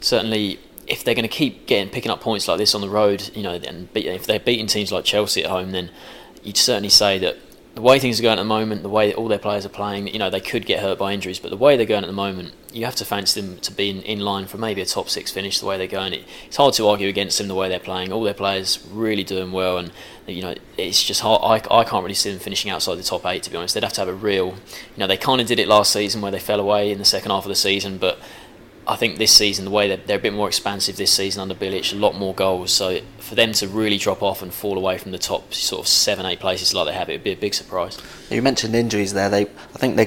[0.00, 3.30] certainly if they're going to keep getting picking up points like this on the road,
[3.34, 5.90] you know, and if they're beating teams like Chelsea at home, then
[6.42, 7.36] you'd certainly say that
[7.74, 10.08] the way things are going at the moment, the way all their players are playing,
[10.08, 12.12] you know, they could get hurt by injuries, but the way they're going at the
[12.12, 15.08] moment, you have to fancy them to be in, in line for maybe a top
[15.08, 15.60] six finish.
[15.60, 18.12] The way they're going, it, it's hard to argue against them the way they're playing.
[18.12, 19.92] All their players really doing well, and
[20.26, 21.42] you know, it's just hard.
[21.42, 23.44] I, I can't really see them finishing outside the top eight.
[23.44, 25.60] To be honest, they'd have to have a real, you know, they kind of did
[25.60, 28.18] it last season where they fell away in the second half of the season, but
[28.90, 31.54] I think this season, the way they're, they're a bit more expansive this season under
[31.54, 32.72] Bilic, a lot more goals.
[32.72, 35.86] So for them to really drop off and fall away from the top sort of
[35.86, 37.96] seven, eight places like they have, it would be a big surprise.
[38.30, 39.28] You mentioned injuries there.
[39.28, 40.06] They, I think they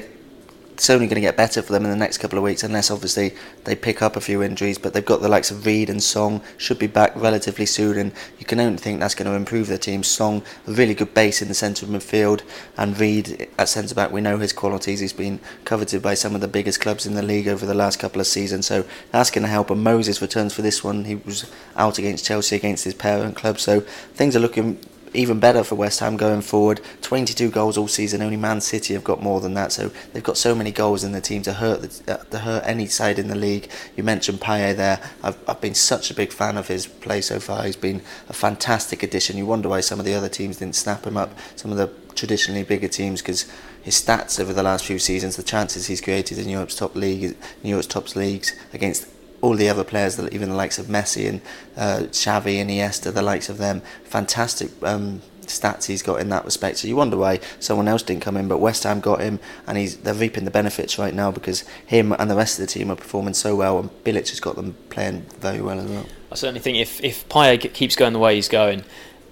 [0.74, 2.90] it's only going to get better for them in the next couple of weeks, unless
[2.90, 4.76] obviously they pick up a few injuries.
[4.76, 8.12] But they've got the likes of Reed and Song should be back relatively soon, and
[8.40, 10.02] you can only think that's going to improve their team.
[10.02, 12.42] Song, a really good base in the centre of midfield,
[12.76, 14.10] and Reed at centre back.
[14.10, 14.98] We know his qualities.
[14.98, 18.00] He's been coveted by some of the biggest clubs in the league over the last
[18.00, 19.70] couple of seasons, so that's going to help.
[19.70, 21.04] And Moses returns for this one.
[21.04, 23.80] He was out against Chelsea against his parent club, so
[24.14, 24.80] things are looking
[25.14, 26.80] even better for West Ham going forward.
[27.02, 28.20] 22 goals all season.
[28.20, 29.72] Only Man City have got more than that.
[29.72, 32.64] So they've got so many goals in the team to hurt the, uh, to hurt
[32.66, 33.70] any side in the league.
[33.96, 35.00] You mentioned Payet there.
[35.22, 37.64] I've, I've been such a big fan of his play so far.
[37.64, 39.36] He's been a fantastic addition.
[39.36, 41.38] You wonder why some of the other teams didn't snap him up.
[41.56, 43.50] Some of the traditionally bigger teams because
[43.82, 47.36] his stats over the last few seasons, the chances he's created in Europe's top league,
[47.62, 49.06] Europe's top leagues against
[49.44, 51.42] all the other players, even the likes of Messi and
[51.76, 56.46] uh, Xavi and Iniesta, the likes of them, fantastic um, stats he's got in that
[56.46, 56.78] respect.
[56.78, 59.76] So you wonder why someone else didn't come in, but West Ham got him, and
[59.76, 62.90] he's they're reaping the benefits right now because him and the rest of the team
[62.90, 66.06] are performing so well, and Bilic has got them playing very well as well.
[66.32, 68.82] I certainly think if if Payet keeps going the way he's going,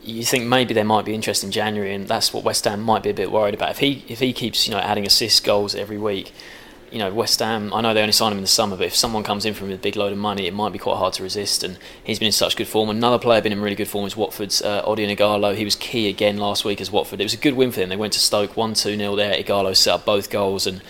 [0.03, 3.03] you think maybe there might be interest in January, and that's what West Ham might
[3.03, 3.71] be a bit worried about.
[3.71, 6.35] If he if he keeps you know adding assists, goals every week,
[6.93, 8.95] you know, West Ham, I know they only signed him in the summer, but if
[8.95, 11.23] someone comes in from a big load of money, it might be quite hard to
[11.23, 11.65] resist.
[11.65, 12.91] And he's been in such good form.
[12.91, 15.57] Another player been in really good form is Watford's uh, Odion Ighalo.
[15.57, 17.21] He was key again last week as Watford.
[17.21, 17.89] It was a good win for them.
[17.89, 19.35] They went to Stoke 1 2 0 there.
[19.43, 20.67] Ighalo set up both goals.
[20.67, 20.83] And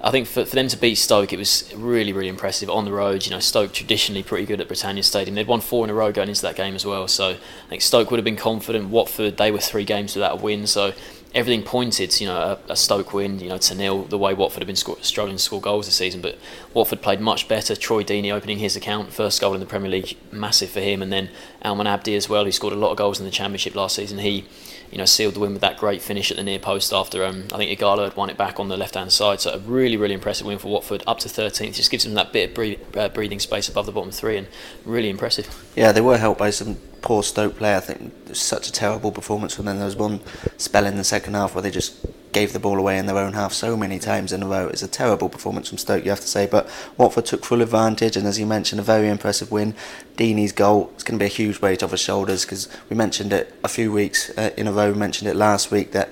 [0.00, 2.92] I think for, for them to beat Stoke, it was really, really impressive on the
[2.92, 3.26] road.
[3.26, 5.34] You know, Stoke traditionally pretty good at Britannia Stadium.
[5.34, 7.08] They'd won four in a row going into that game as well.
[7.08, 8.90] So I think Stoke would have been confident.
[8.90, 10.68] Watford, they were three games without a win.
[10.68, 10.92] So
[11.34, 14.04] everything pointed, you know, a, a, Stoke win, you know, to nil.
[14.04, 16.38] The way Watford have been score, struggling to score goals this season, but
[16.74, 17.76] Watford played much better.
[17.76, 21.12] Troy Deeney opening his account, first goal in the Premier League, massive for him, and
[21.12, 21.30] then
[21.64, 24.18] Almen Abdi as well, who scored a lot of goals in the Championship last season.
[24.18, 24.46] He,
[24.90, 27.44] you know, sealed the win with that great finish at the near post after um,
[27.52, 29.40] I think Ighalo had won it back on the left hand side.
[29.40, 31.74] So a really, really impressive win for Watford, up to 13th.
[31.74, 34.46] Just gives them that bit of uh, breathing space above the bottom three, and
[34.84, 35.48] really impressive.
[35.76, 37.76] Yeah, they were helped by some poor Stoke play.
[37.76, 39.76] I think such a terrible performance from them.
[39.76, 40.20] There was one
[40.56, 42.06] spell in the second half where they just
[42.38, 44.68] gave the ball away in their own half so many times in a row.
[44.68, 46.46] It's a terrible performance from Stoke, you have to say.
[46.46, 49.74] But Watford took full advantage, and as you mentioned, a very impressive win.
[50.16, 53.32] Deeney's goal is going to be a huge weight off his shoulders because we mentioned
[53.32, 54.92] it a few weeks uh, in a row.
[54.92, 56.10] We mentioned it last week that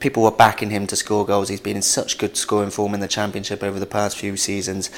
[0.00, 1.48] people were backing him to score goals.
[1.48, 4.90] He's been in such good scoring form in the Championship over the past few seasons.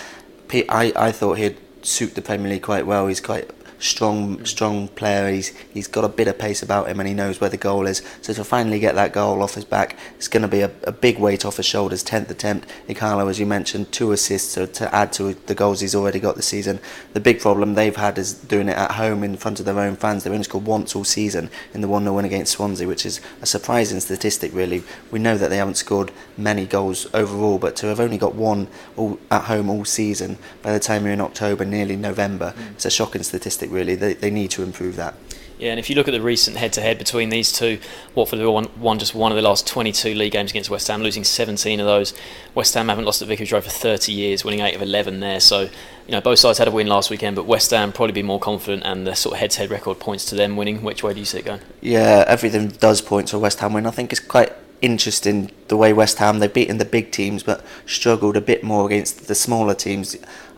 [0.50, 3.08] I, I thought he'd suit the Premier League quite well.
[3.08, 5.30] He's quite strong strong player.
[5.30, 7.86] He's he's got a bit of pace about him and he knows where the goal
[7.86, 8.02] is.
[8.22, 10.92] So to finally get that goal off his back, it's going to be a, a
[10.92, 12.02] big weight off his shoulders.
[12.02, 16.20] Tenth attempt, Ighalo, as you mentioned, two assists to add to the goals he's already
[16.20, 16.80] got this season.
[17.12, 19.96] The big problem they've had is doing it at home in front of their own
[19.96, 20.24] fans.
[20.24, 23.20] They've only scored once all season in the one 0 win against Swansea, which is
[23.42, 24.54] a surprising statistic.
[24.54, 28.34] Really, we know that they haven't scored many goals overall, but to have only got
[28.34, 32.72] one all, at home all season by the time you're in October, nearly November, mm.
[32.72, 33.94] it's a shocking statistic really.
[33.94, 35.14] They, they need to improve that.
[35.58, 37.78] Yeah, and if you look at the recent head-to-head between these two,
[38.14, 41.22] Watford won, won just one of the last 22 league games against West Ham, losing
[41.22, 42.12] 17 of those.
[42.54, 45.38] West Ham haven't lost at Vicarage Road for 30 years, winning 8 of 11 there.
[45.38, 48.22] So, you know, both sides had a win last weekend, but West Ham probably be
[48.22, 50.82] more confident, and the sort of head-to-head record points to them winning.
[50.82, 51.60] Which way do you see it going?
[51.80, 53.86] Yeah, everything does point to a West Ham win.
[53.86, 54.52] I think it's quite
[54.82, 58.84] interesting the way West Ham they've beaten the big teams but struggled a bit more
[58.86, 60.14] against the smaller teams.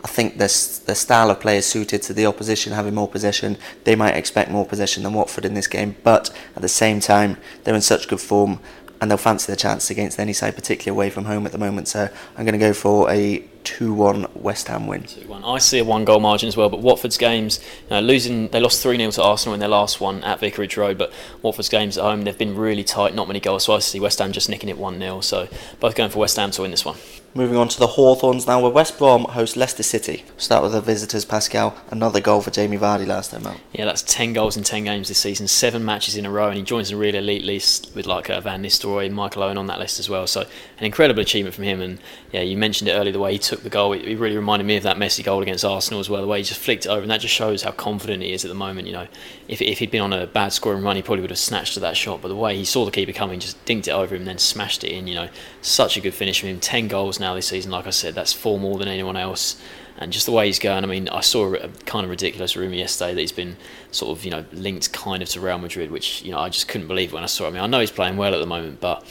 [0.06, 0.48] I think their,
[0.86, 3.58] their style of play is suited to the opposition having more possession.
[3.82, 7.38] They might expect more possession than Watford in this game, but at the same time,
[7.64, 8.60] they're in such good form
[9.00, 11.88] and they'll fancy the chance against any side, particularly away from home at the moment.
[11.88, 15.02] So I'm going to go for a 2-1 West Ham win.
[15.02, 15.42] 2-1.
[15.44, 17.58] I see a one-goal margin as well, but Watford's games,
[17.90, 20.98] you know, losing, they lost 3-0 to Arsenal in their last one at Vicarage Road,
[20.98, 23.98] but Watford's games at home, they've been really tight, not many goals, so I see
[23.98, 25.48] West Ham just nicking it 1-0, so
[25.80, 26.96] both going for West Ham to win this one.
[27.36, 30.24] Moving on to the Hawthorns now, where West Brom host Leicester City.
[30.38, 31.76] Start with the visitors, Pascal.
[31.90, 33.60] Another goal for Jamie Vardy last time out.
[33.74, 36.56] Yeah, that's 10 goals in 10 games this season, seven matches in a row, and
[36.56, 39.66] he joins the really elite list with like uh, Van Nistelrooy and Michael Owen on
[39.66, 40.26] that list as well.
[40.26, 40.46] So,
[40.78, 41.82] an incredible achievement from him.
[41.82, 42.00] And
[42.32, 43.92] yeah, you mentioned it earlier, the way he took the goal.
[43.92, 46.38] It, it really reminded me of that Messi goal against Arsenal as well, the way
[46.38, 48.54] he just flicked it over, and that just shows how confident he is at the
[48.54, 48.86] moment.
[48.86, 49.08] You know,
[49.46, 51.80] if, if he'd been on a bad scoring run, he probably would have snatched to
[51.80, 54.24] that shot, but the way he saw the keeper coming, just dinked it over him,
[54.24, 55.06] then smashed it in.
[55.06, 55.28] You know,
[55.60, 56.60] such a good finish from him.
[56.60, 59.60] 10 goals now this season, like I said that's four more than anyone else.
[59.98, 62.74] And just the way he's going, I mean, I saw a kind of ridiculous rumour
[62.74, 63.56] yesterday that he's been
[63.92, 66.68] sort of, you know, linked kind of to Real Madrid, which, you know, I just
[66.68, 67.46] couldn't believe when I saw.
[67.46, 69.06] I mean, I know he's playing well at the moment, but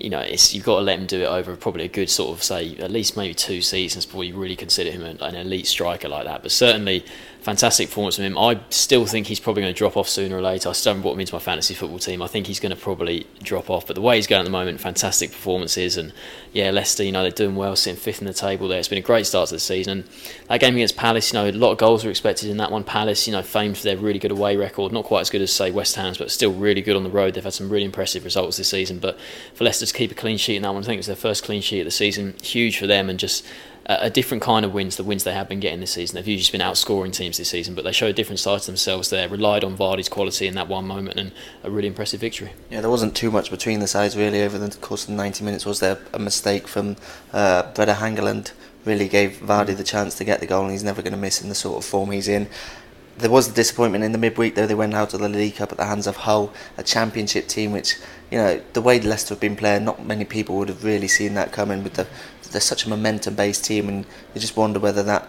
[0.00, 2.36] you know, it's, you've got to let him do it over probably a good sort
[2.36, 5.66] of say at least maybe two seasons before you really consider him an, an elite
[5.66, 6.42] striker like that.
[6.42, 7.04] But certainly,
[7.40, 8.36] fantastic performance from him.
[8.36, 10.68] I still think he's probably going to drop off sooner or later.
[10.68, 12.20] I still haven't brought him into my fantasy football team.
[12.20, 13.86] I think he's going to probably drop off.
[13.86, 16.12] But the way he's going at the moment, fantastic performances, and
[16.52, 18.78] yeah, Leicester, you know, they're doing well, sitting fifth in the table there.
[18.78, 19.98] It's been a great start to the season.
[19.98, 20.08] And
[20.48, 22.84] that game against Palace, you know, a lot of goals were expected in that one.
[22.84, 25.52] Palace, you know, famed for their really good away record, not quite as good as
[25.52, 27.34] say West Ham's, but still really good on the road.
[27.34, 28.98] They've had some really impressive results this season.
[28.98, 29.18] But
[29.54, 31.44] for Leicester to keep a clean sheet in that one, I think it's their first
[31.44, 33.46] clean sheet of the season, huge for them, and just
[33.88, 36.14] a different kind of wins, the wins they have been getting this season.
[36.16, 39.08] They've usually been outscoring teams this season, but they showed a different side to themselves
[39.08, 41.32] there, relied on Vardy's quality in that one moment, and
[41.64, 42.52] a really impressive victory.
[42.70, 45.42] Yeah, there wasn't too much between the sides really over the course of the 90
[45.42, 45.64] minutes.
[45.64, 46.96] Was there a mistake from
[47.32, 48.52] uh, Brede Hangeland?
[48.84, 51.40] Really gave Vardy the chance to get the goal, and he's never going to miss
[51.40, 52.46] in the sort of form he's in.
[53.16, 54.66] There was a disappointment in the midweek though.
[54.66, 57.72] They went out of the League Cup at the hands of Hull, a Championship team,
[57.72, 57.96] which
[58.30, 61.34] you know the way Leicester have been playing, not many people would have really seen
[61.34, 61.82] that coming.
[61.82, 62.06] With the
[62.52, 65.28] they're such a momentum-based team, and you just wonder whether that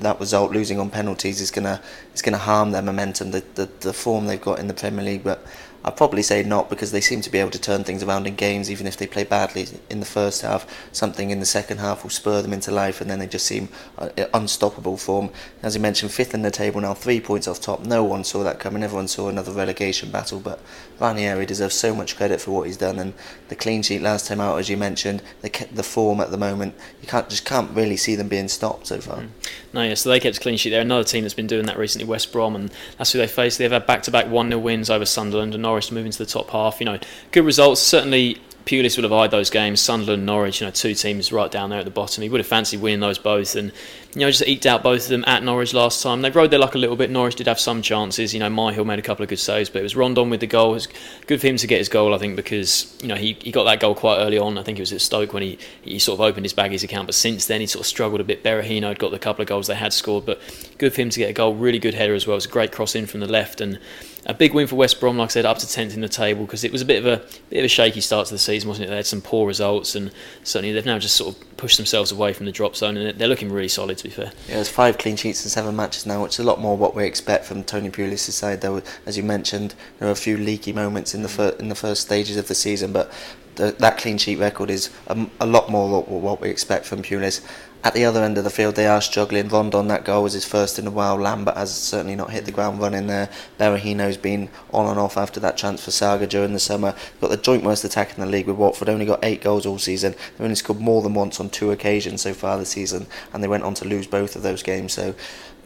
[0.00, 1.80] that result, losing on penalties, is gonna
[2.14, 5.24] is gonna harm their momentum, the, the the form they've got in the Premier League.
[5.24, 5.44] But
[5.86, 8.34] I'd probably say not because they seem to be able to turn things around in
[8.34, 10.66] games, even if they play badly in the first half.
[10.92, 13.68] Something in the second half will spur them into life, and then they just seem
[13.96, 15.30] uh, unstoppable form.
[15.62, 17.84] As you mentioned, fifth in the table now, three points off top.
[17.84, 18.82] No one saw that coming.
[18.82, 20.60] Everyone saw another relegation battle, but
[20.98, 23.14] Ranieri deserves so much credit for what he's done, and
[23.48, 25.22] the clean sheet last time out, as you mentioned,
[25.52, 26.74] kept the form at the moment.
[27.00, 29.18] You can't just can't really see them being stopped so far.
[29.18, 29.28] Mm.
[29.72, 30.70] No, yeah, so they kept a clean sheet.
[30.70, 33.58] They're another team that's been doing that recently, West Brom, and that's who they faced.
[33.58, 36.80] They've had back-to-back one-nil wins over Sunderland and Norwich moving to the top half.
[36.80, 36.98] You know,
[37.30, 37.80] good results.
[37.80, 39.80] Certainly, Pulis would have eyed those games.
[39.80, 42.22] Sunderland, Norwich, you know, two teams right down there at the bottom.
[42.22, 43.70] He would have fancied winning those both, and
[44.16, 46.22] you know, just eked out both of them at Norwich last time.
[46.22, 47.10] They rode their luck a little bit.
[47.10, 48.32] Norwich did have some chances.
[48.32, 50.46] You know, Myhill made a couple of good saves, but it was Rondon with the
[50.46, 50.70] goal.
[50.70, 50.88] It was
[51.26, 53.64] good for him to get his goal, I think, because you know he, he got
[53.64, 54.56] that goal quite early on.
[54.56, 57.08] I think it was at Stoke when he, he sort of opened his baggies account,
[57.08, 58.42] but since then he sort of struggled a bit.
[58.42, 60.40] Berahino had got the couple of goals they had scored, but
[60.78, 61.54] good for him to get a goal.
[61.54, 62.36] Really good header as well.
[62.36, 63.78] It was a great cross in from the left and
[64.26, 66.44] a big win for West Brom, like I said, up to tenth in the table
[66.44, 68.68] because it was a bit of a bit of a shaky start to the season,
[68.68, 68.90] wasn't it?
[68.90, 70.10] They had some poor results, and
[70.42, 73.28] certainly they've now just sort of pushed themselves away from the drop zone, and they're
[73.28, 73.98] looking really solid.
[73.98, 74.32] To be fair.
[74.48, 76.94] Yeah, it's five clean sheets in seven matches now, which is a lot more what
[76.94, 78.60] we expect from Tony Pulis' side.
[78.60, 81.68] There were, as you mentioned, there were a few leaky moments in the fir- in
[81.68, 83.10] the first stages of the season, but
[83.56, 87.02] the, that clean sheet record is a, a lot more what, what we expect from
[87.02, 87.40] Pulis.
[87.84, 89.48] At the other end of the field, they are struggling.
[89.48, 91.14] Rondon, that goal was his first in a while.
[91.16, 93.30] Lambert has certainly not hit the ground running there.
[93.60, 96.96] Berahino's been on and off after that transfer saga during the summer.
[97.20, 98.88] Got the joint worst attack in the league with Watford.
[98.88, 100.12] Only got eight goals all season.
[100.12, 103.48] They've only scored more than once on two occasions so far this season, and they
[103.48, 104.92] went on to lose both of those games.
[104.92, 105.14] So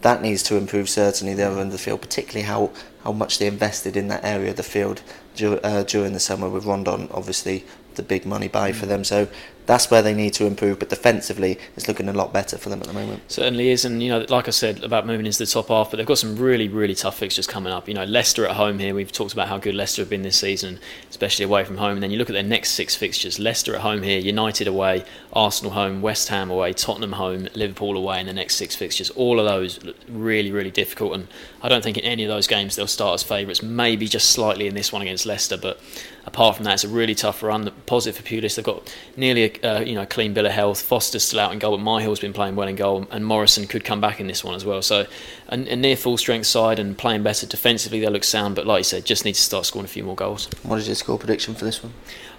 [0.02, 2.70] that needs to improve certainly the other end of the field, particularly how,
[3.04, 5.02] how much they invested in that area of the field
[5.42, 9.04] uh, during the summer with Rondon obviously the big money buy for them.
[9.04, 9.28] So
[9.70, 10.80] that's where they need to improve.
[10.80, 13.22] But defensively, it's looking a lot better for them at the moment.
[13.30, 15.98] Certainly is, and you know, like I said about moving into the top half, but
[15.98, 17.86] they've got some really, really tough fixtures coming up.
[17.86, 18.96] You know, Leicester at home here.
[18.96, 21.92] We've talked about how good Leicester have been this season, especially away from home.
[21.92, 25.04] And then you look at their next six fixtures: Leicester at home here, United away,
[25.32, 29.10] Arsenal home, West Ham away, Tottenham home, Liverpool away in the next six fixtures.
[29.10, 31.28] All of those really, really difficult, and
[31.62, 33.62] I don't think in any of those games they'll start as favourites.
[33.62, 35.78] Maybe just slightly in this one against Leicester, but
[36.24, 37.70] apart from that, it's a really tough run.
[37.86, 40.80] Positive for Pulis, they've got nearly a uh, you know clean bill of health.
[40.80, 43.84] Foster's still out in goal, but Myhill's been playing well in goal, and Morrison could
[43.84, 44.82] come back in this one as well.
[44.82, 45.06] So
[45.48, 48.54] a, a near full strength side and playing better defensively, they look sound.
[48.54, 50.48] But like you said, just need to start scoring a few more goals.
[50.62, 51.92] What is your score prediction for this one?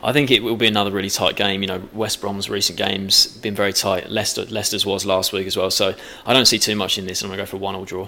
[0.04, 1.62] I think it will be another really tight game.
[1.62, 4.10] You know, West Brom's recent games been very tight.
[4.10, 5.70] Leicester, Leicester's was last week as well.
[5.70, 5.94] So
[6.26, 7.22] I don't see too much in this.
[7.22, 8.08] I'm going to go for a one-all draw.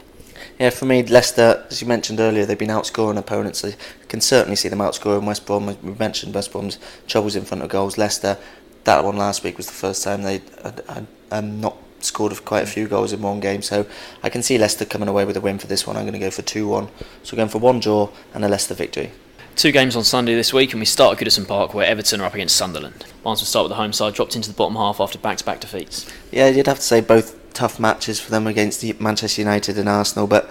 [0.60, 3.64] Yeah, for me, Leicester, as you mentioned earlier, they've been outscoring opponents.
[3.64, 3.74] You
[4.08, 5.66] can certainly see them outscoring West Brom.
[5.66, 6.78] We mentioned West Brom's
[7.08, 7.98] troubles in front of goals.
[7.98, 8.38] Leicester,
[8.84, 12.64] that one last week was the first time they had, had um, not scored quite
[12.64, 13.62] a few goals in one game.
[13.62, 13.86] So
[14.22, 15.96] I can see Leicester coming away with a win for this one.
[15.96, 16.88] I'm going to go for 2 1.
[17.24, 19.12] So we're going for one draw and a Leicester victory.
[19.56, 22.26] Two games on Sunday this week, and we start at Goodison Park where Everton are
[22.26, 23.06] up against Sunderland.
[23.24, 25.46] Once we start with the home side, dropped into the bottom half after back to
[25.46, 26.12] back defeats.
[26.32, 30.28] Yeah, you'd have to say both tough matches for them against Manchester United and Arsenal,
[30.28, 30.50] but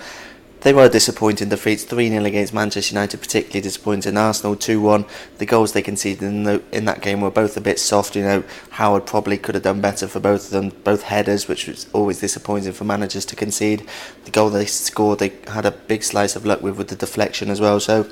[0.62, 4.16] they were disappointing defeats 3 0 against Manchester United, particularly disappointing.
[4.16, 5.04] Arsenal 2 1.
[5.38, 8.14] The goals they conceded in, the, in that game were both a bit soft.
[8.14, 11.66] You know, Howard probably could have done better for both of them, both headers, which
[11.66, 13.88] was always disappointing for managers to concede.
[14.24, 17.50] The goal they scored, they had a big slice of luck with, with the deflection
[17.50, 17.80] as well.
[17.80, 18.08] So,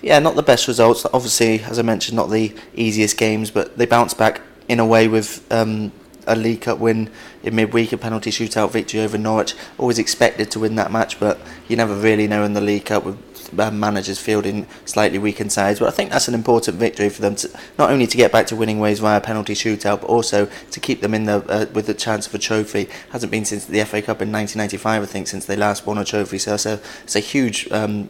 [0.00, 1.04] yeah, not the best results.
[1.12, 5.08] Obviously, as I mentioned, not the easiest games, but they bounced back in a way
[5.08, 5.92] with um,
[6.26, 7.10] a League Cup win
[7.42, 9.54] in midweek, a penalty shootout victory over Norwich.
[9.78, 13.04] Always expected to win that match, but you never really know in the League Cup
[13.04, 13.18] with
[13.58, 15.78] um, managers fielding slightly weakened sides.
[15.78, 18.46] But I think that's an important victory for them to not only to get back
[18.48, 21.86] to winning ways via penalty shootout, but also to keep them in the uh, with
[21.86, 22.88] the chance of a trophy.
[23.10, 26.04] Hasn't been since the FA Cup in 1995, I think, since they last won a
[26.04, 26.38] trophy.
[26.38, 28.08] So it's a it's a huge um,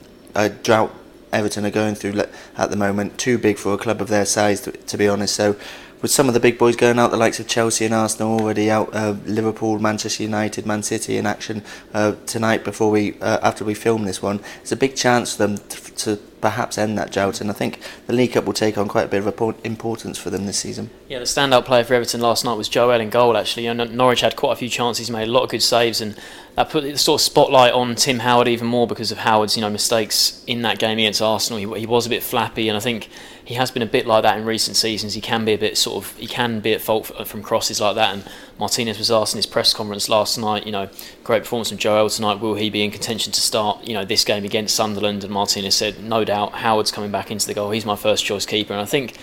[0.62, 0.94] drought
[1.32, 2.22] Everton are going through
[2.56, 3.16] at the moment.
[3.18, 5.34] Too big for a club of their size, to, to be honest.
[5.34, 5.56] So
[6.02, 8.70] with some of the big boys going out, the likes of Chelsea and Arsenal already
[8.70, 11.62] out, uh, Liverpool, Manchester United, Man City in action
[11.94, 15.46] uh, tonight before we uh, after we film this one, it's a big chance for
[15.46, 17.40] them to, to perhaps end that drought.
[17.40, 20.28] And I think the League Cup will take on quite a bit of importance for
[20.28, 20.90] them this season.
[21.08, 23.36] Yeah, the standout player for Everton last night was Joel in goal.
[23.36, 26.02] Actually, you know, Norwich had quite a few chances, made a lot of good saves,
[26.02, 26.18] and
[26.56, 29.62] that put the sort of spotlight on Tim Howard even more because of Howard's you
[29.62, 31.58] know mistakes in that game against Arsenal.
[31.58, 33.08] He, he was a bit flappy, and I think
[33.44, 35.14] he has been a bit like that in recent seasons.
[35.14, 37.94] He can be a bit sort of he can be at fault from crosses like
[37.94, 38.14] that.
[38.14, 38.24] And
[38.58, 40.88] Martinez was asked in his press conference last night, you know,
[41.24, 42.40] great performance from Joel tonight.
[42.40, 45.24] Will he be in contention to start, you know, this game against Sunderland?
[45.24, 47.70] And Martinez said, no doubt, Howard's coming back into the goal.
[47.70, 49.16] He's my first choice keeper, and I think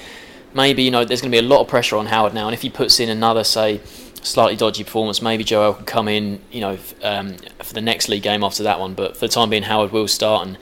[0.54, 2.48] maybe you know there's going to be a lot of pressure on Howard now.
[2.48, 3.82] And if he puts in another say
[4.22, 5.22] slightly dodgy performance.
[5.22, 8.80] Maybe Joel can come in, you know, um, for the next league game after that
[8.80, 8.94] one.
[8.94, 10.58] But for the time being, Howard will start, and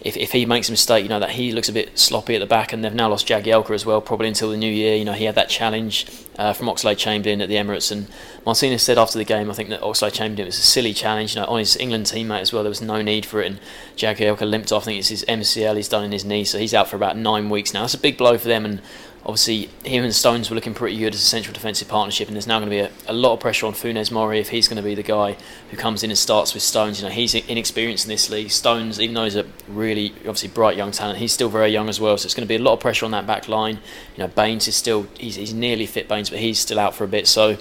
[0.00, 2.40] if, if he makes a mistake, you know that he looks a bit sloppy at
[2.40, 4.96] the back, and they've now lost Jagielka as well, probably until the new year.
[4.96, 6.06] You know he had that challenge
[6.38, 8.06] uh, from Oxlade Chamberlain at the Emirates, and
[8.44, 11.34] Martinez said after the game, I think that Oxlade Chamberlain was a silly challenge.
[11.34, 13.60] You know on his England teammate as well, there was no need for it, and
[13.96, 14.84] Jagielka limped off.
[14.84, 17.16] I think it's his MCL he's done in his knee, so he's out for about
[17.16, 17.82] nine weeks now.
[17.82, 18.80] That's a big blow for them, and
[19.26, 22.46] obviously him and Stones were looking pretty good as a central defensive partnership, and there's
[22.46, 24.76] now going to be a, a, lot of pressure on Funes Mori if he's going
[24.76, 25.36] to be the guy
[25.70, 27.00] who comes in and starts with Stones.
[27.00, 28.50] You know, he's inexperienced in this league.
[28.50, 32.00] Stones, even though he's a really obviously bright young talent, he's still very young as
[32.00, 32.16] well.
[32.18, 33.78] So it's going to be a lot of pressure on that back line.
[34.16, 37.04] You know, Baines is still he's, he's nearly fit Baines, but he's still out for
[37.04, 37.26] a bit.
[37.26, 37.58] So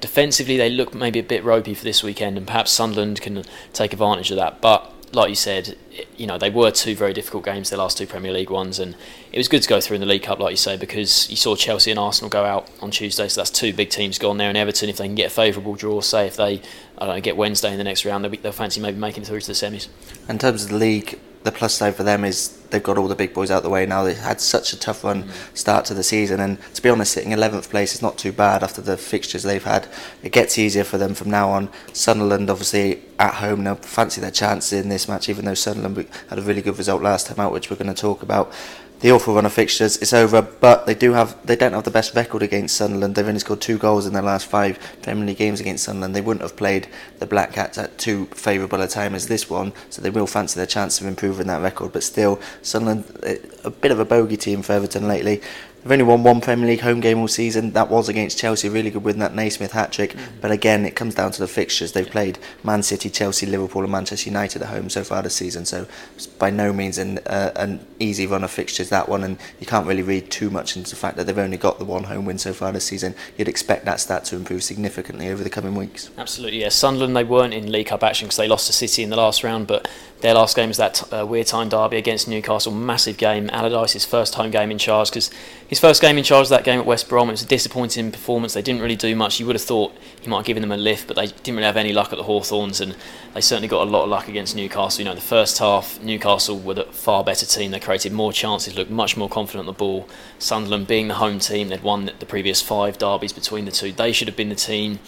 [0.00, 3.92] defensively, they look maybe a bit ropey for this weekend, and perhaps Sunderland can take
[3.92, 5.76] advantage of that, but like you said,
[6.16, 8.94] you know they were two very difficult games, the last two Premier League ones, and
[9.32, 11.36] it was good to go through in the League Cup, like you say, because you
[11.36, 14.48] saw Chelsea and Arsenal go out on Tuesday, so that's two big teams gone there.
[14.48, 16.60] And Everton, if they can get a favourable draw, say if they
[16.98, 19.22] I don't know get Wednesday in the next round, they'll, be, they'll fancy maybe making
[19.22, 19.88] it through to the semis.
[20.28, 21.18] In terms of the league,
[21.48, 23.86] the plus side for them is they've got all the big boys out the way
[23.86, 24.02] now.
[24.04, 27.32] They've had such a tough run start to the season, and to be honest, sitting
[27.32, 29.88] 11th place is not too bad after the fixtures they've had.
[30.22, 31.70] It gets easier for them from now on.
[31.94, 36.38] Sunderland, obviously at home, they'll fancy their chances in this match, even though Sunderland had
[36.38, 38.52] a really good result last time out, which we're going to talk about
[39.00, 41.90] the awful run of fixtures is over, but they do have they don't have the
[41.90, 43.14] best record against Sunderland.
[43.14, 46.16] They've only scored two goals in their last five Premier League games against Sunderland.
[46.16, 46.88] They wouldn't have played
[47.18, 50.58] the Black Cats at too favourable a time as this one, so they will fancy
[50.58, 51.92] their chance of improving that record.
[51.92, 55.42] But still, Sunderland eh, a bit of a bogey team for Everton lately.
[55.88, 57.70] They've only won one Premier League home game all season.
[57.72, 60.12] That was against Chelsea, really good win that Naismith hat trick.
[60.12, 60.40] Mm-hmm.
[60.42, 61.92] But again, it comes down to the fixtures.
[61.92, 65.64] They've played Man City, Chelsea, Liverpool, and Manchester United at home so far this season.
[65.64, 69.38] So it's by no means an, uh, an easy run of fixtures that one, and
[69.60, 72.04] you can't really read too much into the fact that they've only got the one
[72.04, 73.14] home win so far this season.
[73.38, 76.10] You'd expect that stat to improve significantly over the coming weeks.
[76.18, 76.68] Absolutely, yeah.
[76.68, 79.42] Sunderland they weren't in League Cup action because they lost to City in the last
[79.42, 79.88] round, but
[80.20, 83.48] their last game was that uh, Wear-Tyne derby against Newcastle, massive game.
[83.52, 85.30] Allardyce's first home game in charge because
[85.68, 87.28] his first game in charge of that game at West Brom.
[87.28, 88.54] It was a disappointing performance.
[88.54, 89.38] They didn't really do much.
[89.38, 91.64] You would have thought he might have given them a lift, but they didn't really
[91.64, 92.96] have any luck at the Hawthorns, and
[93.34, 95.00] they certainly got a lot of luck against Newcastle.
[95.00, 97.70] You know, the first half, Newcastle were the far better team.
[97.70, 100.08] They created more chances, looked much more confident on the ball.
[100.38, 103.92] Sunderland, being the home team, they'd won the previous five derbies between the two.
[103.92, 104.98] They should have been the team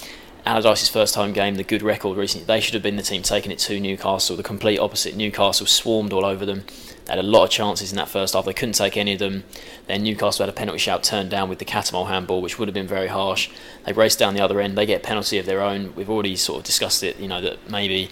[0.46, 3.52] Allardyce's first home game, the good record recently, they should have been the team taking
[3.52, 4.36] it to Newcastle.
[4.36, 5.14] The complete opposite.
[5.14, 6.64] Newcastle swarmed all over them.
[7.11, 8.44] Had a lot of chances in that first half.
[8.44, 9.44] They couldn't take any of them.
[9.86, 12.74] Then Newcastle had a penalty shout turned down with the Cattermole handball, which would have
[12.74, 13.50] been very harsh.
[13.84, 14.78] They raced down the other end.
[14.78, 15.92] They get a penalty of their own.
[15.96, 18.11] We've already sort of discussed it, you know, that maybe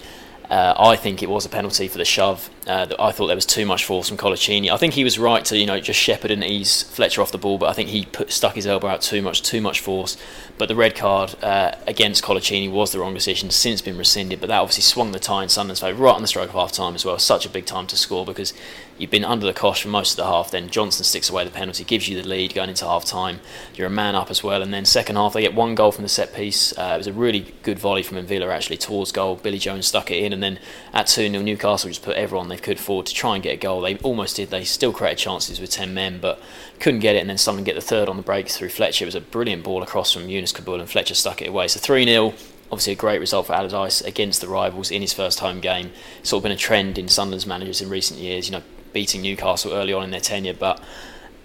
[0.49, 2.49] uh, I think it was a penalty for the shove.
[2.65, 4.71] Uh, I thought there was too much force from Coloccini.
[4.71, 7.37] I think he was right to you know just shepherd and ease Fletcher off the
[7.37, 10.17] ball, but I think he put, stuck his elbow out too much, too much force.
[10.57, 13.51] But the red card uh, against Coloccini was the wrong decision.
[13.51, 16.27] Since been rescinded, but that obviously swung the tie in Sunderland's favour right on the
[16.27, 17.19] stroke of half time as well.
[17.19, 18.53] Such a big time to score because
[18.99, 20.51] you've been under the cosh for most of the half.
[20.51, 23.39] Then Johnson sticks away the penalty, gives you the lead going into half time.
[23.73, 26.03] You're a man up as well, and then second half they get one goal from
[26.03, 26.77] the set piece.
[26.77, 29.37] Uh, it was a really good volley from M'Vila actually towards goal.
[29.37, 30.59] Billy Jones stuck it in, and then
[30.93, 33.57] at two 0 Newcastle just put everyone they could forward to try and get a
[33.57, 33.81] goal.
[33.81, 34.49] They almost did.
[34.49, 36.39] They still created chances with ten men, but
[36.79, 37.19] couldn't get it.
[37.19, 39.05] And then someone get the third on the break through Fletcher.
[39.05, 41.67] It was a brilliant ball across from Younes Kaboul, and Fletcher stuck it away.
[41.69, 42.33] So three 0
[42.71, 45.91] obviously a great result for Allardyce against the rivals in his first home game.
[46.19, 48.47] It's sort of been a trend in Sunderland's managers in recent years.
[48.47, 48.63] You know,
[48.93, 50.81] beating Newcastle early on in their tenure, but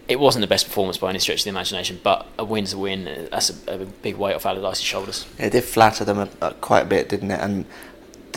[0.09, 2.01] it wasn't the best performance by any stretch of the imagination.
[2.03, 3.29] But a win's a win.
[3.31, 5.27] That's a, a big weight off Allardyce's shoulders.
[5.39, 7.41] It did flatter them a, a, quite a bit, didn't it?
[7.41, 7.65] And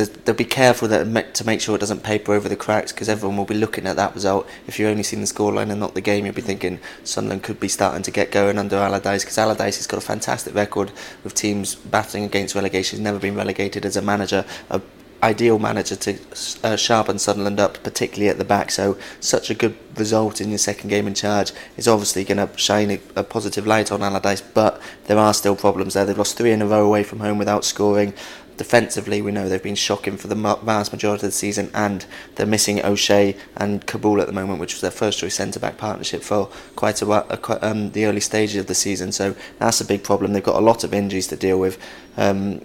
[0.06, 3.36] they'll be careful that to make sure it doesn't paper over the cracks because everyone
[3.36, 4.48] will be looking at that result.
[4.68, 7.60] If you've only seen the scoreline and not the game, you'll be thinking Sunderland could
[7.60, 10.92] be starting to get going under Allardyce because Allardyce has got a fantastic record
[11.24, 13.00] with teams battling against relegation.
[13.00, 14.46] He's never been relegated as a manager.
[14.70, 14.82] A
[15.24, 16.18] ideal manager to
[16.64, 18.72] uh, sharpen Sunderland up, particularly at the back.
[18.72, 22.58] So, such a good result in your second game in charge is obviously going to
[22.58, 24.42] shine a, a, positive light on Allardyce.
[24.42, 26.06] But there are still problems there.
[26.06, 28.14] They've lost three in a row away from home without scoring.
[28.58, 32.06] defensively, we know they've been shocking for the vast majority of the season, and
[32.36, 35.78] they're missing O'Shea and Kaboul at the moment, which was their first choice centre back
[35.78, 37.28] partnership for quite a while,
[37.62, 39.12] um, the early stages of the season.
[39.12, 40.34] So that's a big problem.
[40.34, 41.78] They've got a lot of injuries to deal with.
[42.18, 42.62] Um,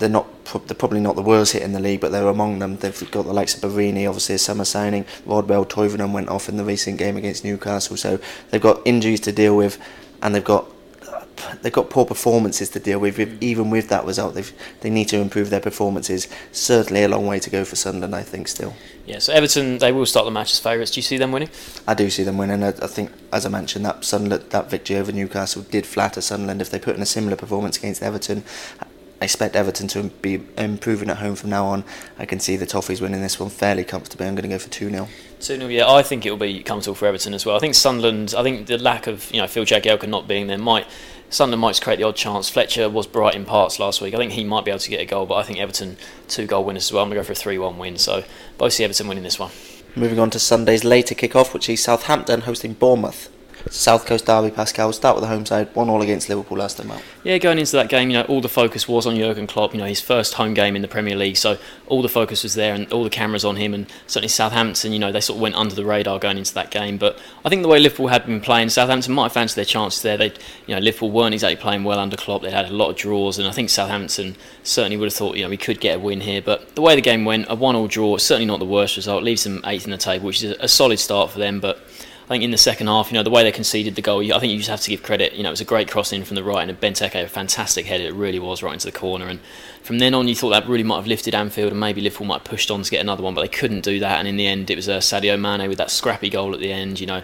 [0.00, 0.26] they're not
[0.66, 2.76] they're probably not the worst hit in the league, but they're among them.
[2.76, 5.04] They've got the likes of Borini, obviously a summer signing.
[5.24, 8.18] Rodwell Toivonen went off in the recent game against Newcastle, so
[8.50, 9.78] they've got injuries to deal with,
[10.22, 10.66] and they've got
[11.62, 13.18] they've got poor performances to deal with.
[13.42, 14.44] Even with that result, they
[14.80, 16.28] they need to improve their performances.
[16.52, 18.74] Certainly a long way to go for Sunderland, I think, still.
[19.06, 20.90] Yeah, so Everton they will start the match as favourites.
[20.90, 21.50] Do you see them winning?
[21.86, 22.62] I do see them winning.
[22.62, 26.60] I, I think, as I mentioned, that Sunderland that victory over Newcastle did flatter Sunderland.
[26.60, 28.44] If they put in a similar performance against Everton,
[29.20, 31.84] I expect Everton to be improving at home from now on.
[32.18, 34.26] I can see the Toffees winning this one fairly comfortably.
[34.26, 35.08] I'm going to go for 2 0.
[35.40, 37.54] 2 0, yeah, I think it will be comfortable for Everton as well.
[37.54, 40.58] I think Sunderland, I think the lack of you know Phil Jagielka not being there
[40.58, 40.86] might.
[41.28, 42.48] Sunderland might create the odd chance.
[42.48, 44.14] Fletcher was bright in parts last week.
[44.14, 46.46] I think he might be able to get a goal, but I think Everton two
[46.46, 47.02] goal winners as well.
[47.02, 47.98] I'm going to go for a 3 1 win.
[47.98, 48.24] So
[48.56, 49.50] both see Everton winning this one.
[49.94, 53.28] Moving on to Sunday's later kick-off, which is Southampton hosting Bournemouth.
[53.68, 54.86] South Coast derby, Pascal.
[54.86, 55.74] We'll start with the home side.
[55.74, 57.02] One all against Liverpool last time out.
[57.24, 59.74] Yeah, going into that game, you know, all the focus was on Jurgen Klopp.
[59.74, 62.54] You know, his first home game in the Premier League, so all the focus was
[62.54, 63.74] there and all the cameras on him.
[63.74, 66.70] And certainly Southampton, you know, they sort of went under the radar going into that
[66.70, 66.96] game.
[66.96, 70.02] But I think the way Liverpool had been playing, Southampton might have fancied their chances
[70.02, 70.16] there.
[70.16, 70.32] They,
[70.66, 72.42] you know, Liverpool weren't exactly playing well under Klopp.
[72.42, 75.42] They had a lot of draws, and I think Southampton certainly would have thought, you
[75.42, 76.40] know, we could get a win here.
[76.42, 79.22] But the way the game went, a one-all draw, certainly not the worst result.
[79.22, 81.80] Leaves them eighth in the table, which is a solid start for them, but
[82.30, 84.38] I think in the second half, you know, the way they conceded the goal, I
[84.38, 85.32] think you just have to give credit.
[85.32, 87.26] You know, it was a great cross in from the right, and a Benteke, a
[87.26, 88.04] fantastic header.
[88.04, 89.26] It really was right into the corner.
[89.26, 89.40] And
[89.82, 92.42] from then on, you thought that really might have lifted Anfield, and maybe Liverpool might
[92.42, 94.20] have pushed on to get another one, but they couldn't do that.
[94.20, 96.70] And in the end, it was uh, Sadio Mane with that scrappy goal at the
[96.70, 97.00] end.
[97.00, 97.22] You know,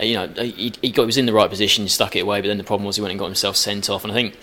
[0.00, 2.40] uh, you know, he, he, got, he was in the right position, stuck it away,
[2.40, 4.04] but then the problem was he went and got himself sent off.
[4.04, 4.38] And I think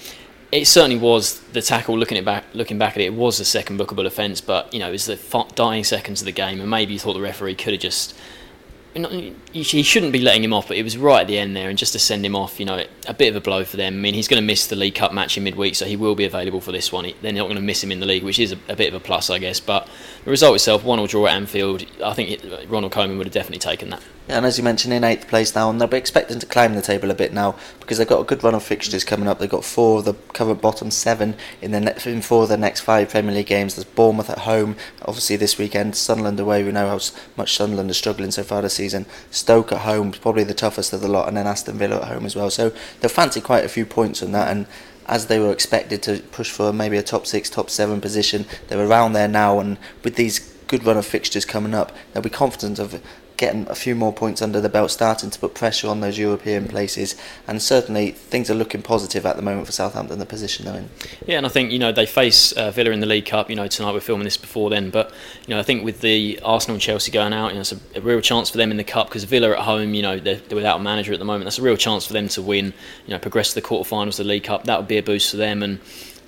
[0.52, 1.98] it certainly was the tackle.
[1.98, 4.80] Looking at back, looking back at it, it was the second bookable offence, but you
[4.80, 7.56] know, it was the dying seconds of the game, and maybe you thought the referee
[7.56, 8.16] could have just
[8.94, 11.78] he shouldn't be letting him off, but it was right at the end there, and
[11.78, 13.96] just to send him off, you know, a bit of a blow for them.
[13.96, 16.16] I mean, he's going to miss the League Cup match in midweek, so he will
[16.16, 17.12] be available for this one.
[17.22, 18.94] They're not going to miss him in the league, which is a, a bit of
[18.94, 19.60] a plus, I guess.
[19.60, 19.88] But
[20.24, 23.60] the result itself, one or draw at Anfield, I think Ronald Koeman would have definitely
[23.60, 24.02] taken that.
[24.28, 26.76] Yeah, and as you mentioned, in eighth place now, and they'll be expecting to climb
[26.76, 29.40] the table a bit now because they've got a good run of fixtures coming up.
[29.40, 32.56] They've got four of the current bottom seven in the ne- in four of the
[32.56, 33.76] next five Premier League games.
[33.76, 35.98] There's Bournemouth at home, obviously this weekend.
[35.98, 36.64] Sunderland away.
[36.64, 37.00] We know how
[37.36, 39.08] much Sunderland is struggling so far this season.
[39.30, 42.26] Stoke at home, probably the toughest of the lot, and then Aston Villa at home
[42.26, 42.50] as well.
[42.50, 42.72] So
[43.02, 44.68] they'll fancy quite a few points on that, and
[45.08, 48.86] as they were expected to push for maybe a top six, top seven position, they're
[48.86, 52.80] around there now, and with these good run of fixtures coming up, they'll be confident
[52.80, 53.02] of
[53.38, 56.68] getting a few more points under the belt, starting to put pressure on those European
[56.68, 57.16] places,
[57.48, 60.90] and certainly things are looking positive at the moment for Southampton, the position they're in.
[61.26, 63.50] Yeah, and I think you know they face uh, Villa in the League Cup.
[63.50, 65.12] You know tonight we're filming this before then, but
[65.48, 67.80] you know I think with the Arsenal and Chelsea going out, you know it's a,
[67.96, 70.36] a real chance for them in the cup because Villa at home, you know they're,
[70.36, 71.46] they're, without a manager at the moment.
[71.46, 72.74] That's a real chance for them to win.
[73.06, 74.66] You know progress to the quarterfinals of the League Cup.
[74.66, 75.80] That would be a boost for them and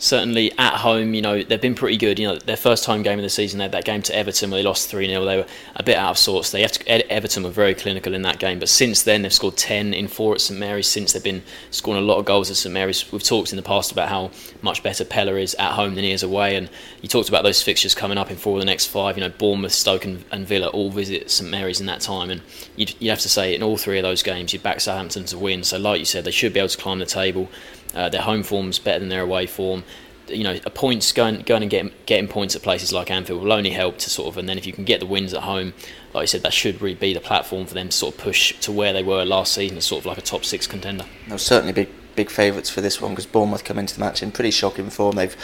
[0.05, 2.19] certainly at home, you know, they've been pretty good.
[2.19, 4.51] You know, their first home game of the season, they had that game to Everton
[4.51, 5.25] where they lost 3 0.
[5.25, 6.51] They were a bit out of sorts.
[6.51, 9.95] They to, Everton were very clinical in that game, but since then, they've scored 10
[9.95, 10.87] in 4 at St Mary's.
[10.87, 11.41] Since they've been
[11.71, 14.29] scoring a lot of goals at St Mary's, we've talked in the past about how
[14.61, 16.55] much better Pellè is at home than he is away.
[16.55, 16.69] And
[17.01, 19.17] you talked about those fixtures coming up in four of the next five.
[19.17, 22.29] You know, Bournemouth, Stoke, and, and Villa all visit St Mary's in that time.
[22.29, 22.41] And
[22.75, 25.37] you'd, you'd have to say, in all three of those games, you'd back Southampton to
[25.39, 25.63] win.
[25.63, 27.49] So, like you said, they should be able to climb the table.
[27.95, 29.83] Uh, their home form's better than their away form
[30.27, 33.53] you know, a points going going and getting getting points at places like Anfield will
[33.53, 35.73] only help to sort of, and then if you can get the wins at home,
[36.13, 38.57] like I said, that should really be the platform for them to sort of push
[38.61, 41.05] to where they were last season, as sort of like a top six contender.
[41.27, 44.31] No, certainly big big favourites for this one because Bournemouth come into the match in
[44.31, 45.15] pretty shocking form.
[45.15, 45.35] They've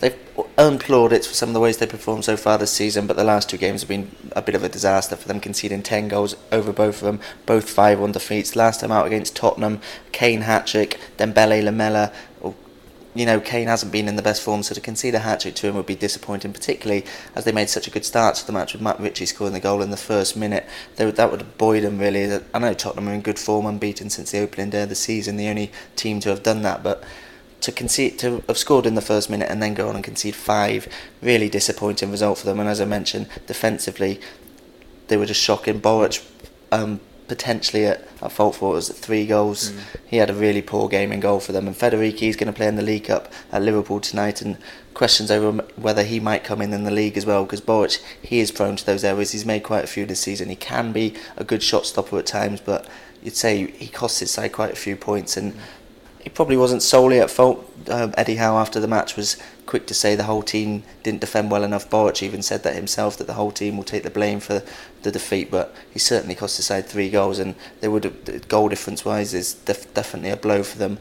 [0.00, 0.16] they've
[0.56, 3.24] earned plaudits for some of the ways they performed so far this season, but the
[3.24, 6.36] last two games have been a bit of a disaster for them, conceding ten goals
[6.52, 8.56] over both of them, both five one defeats.
[8.56, 9.80] Last time out against Tottenham,
[10.12, 12.12] Kane hat trick, Dembele Lamela
[13.18, 15.56] you know, Kane hasn't been in the best form, so to concede a hat trick
[15.56, 17.04] to him would be disappointing, particularly
[17.34, 19.60] as they made such a good start to the match with Matt Ritchie scoring the
[19.60, 20.64] goal in the first minute.
[20.96, 22.40] They, that would buoyed them, really.
[22.54, 25.36] I know Tottenham are in good form, unbeaten since the opening day of the season,
[25.36, 27.02] the only team to have done that, but
[27.60, 30.36] to concede to have scored in the first minute and then go on and concede
[30.36, 30.86] five,
[31.20, 32.60] really disappointing result for them.
[32.60, 34.20] And as I mentioned, defensively,
[35.08, 35.80] they were just shocking.
[35.80, 36.24] Boruc
[36.70, 39.70] um, potentially at, at fault for was three goals.
[39.70, 39.80] Mm.
[40.06, 41.66] He had a really poor game in goal for them.
[41.66, 44.42] And Federici is going to play in the League Cup at Liverpool tonight.
[44.42, 44.58] And
[44.94, 48.40] questions over whether he might come in in the league as well because Boruc he
[48.40, 49.30] is prone to those errors.
[49.32, 50.48] He's made quite a few this season.
[50.48, 52.88] He can be a good shot stopper at times, but
[53.22, 55.54] you'd say he costs his side quite a few points and.
[55.54, 55.58] Mm
[56.28, 57.64] he probably wasn't solely at fault.
[57.88, 59.38] Um, Eddie Howe after the match was
[59.68, 61.88] quick to say the whole team didn't defend well enough.
[61.88, 64.62] Boruc even said that himself that the whole team will take the blame for
[65.02, 68.68] the defeat, but he certainly cost the side three goals, and they would have, goal
[68.68, 70.98] difference wise is def- definitely a blow for them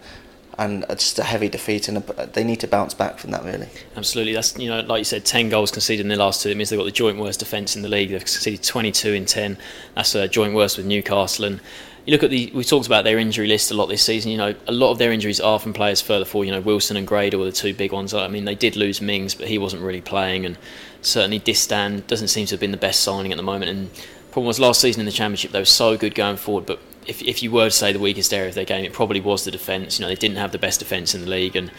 [0.57, 3.43] and just a heavy defeat, and a, they need to bounce back from that.
[3.43, 4.33] Really, absolutely.
[4.33, 6.49] That's you know, like you said, ten goals conceded in the last two.
[6.49, 8.09] It means they've got the joint worst defence in the league.
[8.09, 9.57] They've conceded 22 in 10.
[9.95, 11.45] That's a joint worst with Newcastle.
[11.45, 11.61] And
[12.07, 14.31] you look at the, we talked about their injury list a lot this season.
[14.31, 16.45] You know, a lot of their injuries are from players further forward.
[16.45, 18.13] You know, Wilson and Gradel were the two big ones.
[18.13, 20.57] I mean, they did lose Mings, but he wasn't really playing, and
[21.01, 23.71] certainly Distin doesn't seem to have been the best signing at the moment.
[23.71, 23.89] And
[24.31, 27.21] problem was last season in the championship they were so good going forward, but if,
[27.21, 29.51] if you were to say the weakest area of their game, it probably was the
[29.51, 29.99] defence.
[29.99, 31.71] You know, they didn't have the best defence in the league, and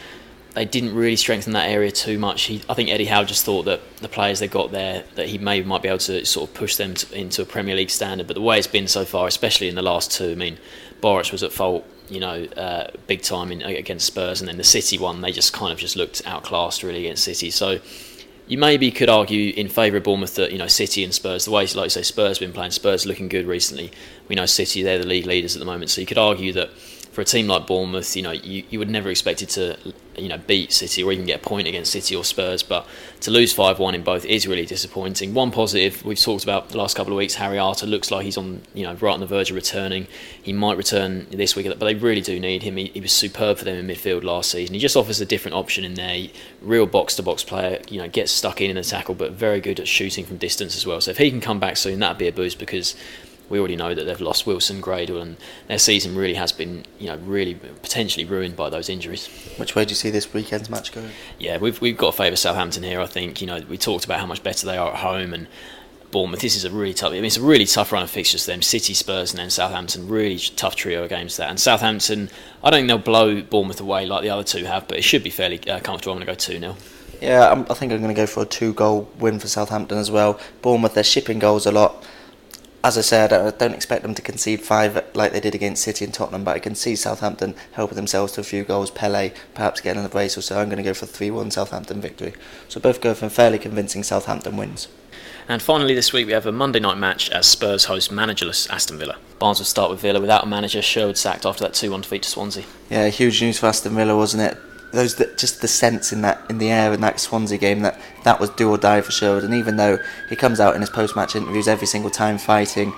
[0.59, 2.43] they didn't really strengthen that area too much.
[2.43, 5.39] He, I think Eddie Howe just thought that the players they got there that he
[5.39, 8.27] may might be able to sort of push them to, into a Premier League standard.
[8.27, 10.59] But the way it's been so far, especially in the last two, I mean,
[11.01, 14.65] Boruc was at fault, you know, uh, big time in, against Spurs, and then the
[14.65, 17.53] City one, they just kind of just looked outclassed really against City.
[17.53, 17.79] So
[18.49, 21.53] you maybe could argue in favour of Bournemouth that you know City and Spurs, the
[21.53, 23.93] way like you say Spurs have been playing, Spurs looking good recently.
[24.27, 26.71] We know City they're the league leaders at the moment, so you could argue that
[27.19, 29.77] for a team like Bournemouth, you know, you, you would never expect it to,
[30.16, 32.62] you know, beat City or even get a point against City or Spurs.
[32.62, 32.87] But
[33.23, 35.35] to lose 5 1 in both is really disappointing.
[35.35, 38.37] One positive, we've talked about the last couple of weeks, Harry Arter looks like he's
[38.37, 40.07] on, you know, right on the verge of returning.
[40.41, 42.77] He might return this week, but they really do need him.
[42.77, 44.75] He, he was superb for them in midfield last season.
[44.75, 46.29] He just offers a different option in there.
[46.62, 49.61] Real box to box player, you know, gets stuck in in the tackle, but very
[49.61, 51.01] good at shooting from distance as well.
[51.01, 52.95] So if he can come back soon, that'd be a boost because
[53.49, 55.36] we already know that they've lost Wilson, Gradel, and
[55.66, 59.26] their season really has been, you know, really potentially ruined by those injuries.
[59.57, 61.11] Which way do you see this weekend's match going?
[61.38, 63.01] Yeah, we've we've got to favour Southampton here.
[63.01, 65.49] I think you know we talked about how much better they are at home and.
[66.11, 66.40] Bournemouth.
[66.40, 67.11] This is a really tough.
[67.11, 68.62] I mean, it's a really tough run of fixtures them.
[68.62, 70.09] City, Spurs, and then Southampton.
[70.09, 71.49] Really tough trio of games there.
[71.49, 72.30] And Southampton,
[72.64, 75.22] I don't think they'll blow Bournemouth away like the other two have, but it should
[75.22, 76.14] be fairly uh, comfortable.
[76.14, 76.76] I'm going to go two 0
[77.20, 80.11] Yeah, I'm, I think I'm going to go for a two-goal win for Southampton as
[80.11, 80.40] well.
[80.62, 82.03] Bournemouth, they're shipping goals a lot
[82.85, 86.05] as I said, I don't expect them to concede five like they did against City
[86.05, 88.91] and Tottenham, but I can see Southampton helping themselves to a few goals.
[88.91, 90.61] Pellè perhaps getting in the brace or so.
[90.61, 92.35] I'm going to go for 3 1 Southampton victory.
[92.68, 94.89] So both go for fairly convincing Southampton wins.
[95.49, 98.99] And finally, this week we have a Monday night match as Spurs host managerless Aston
[98.99, 99.16] Villa.
[99.39, 100.83] Barnes will start with Villa without a manager.
[100.83, 102.64] Sherwood sacked after that 2 1 defeat to Swansea.
[102.91, 104.59] Yeah, huge news for Aston Villa, wasn't it?
[104.93, 108.01] Those that just the sense in that in the air in that Swansea game that
[108.24, 109.45] that was do or die for Sherwood.
[109.45, 112.93] And even though he comes out in his post-match interviews every single time fighting,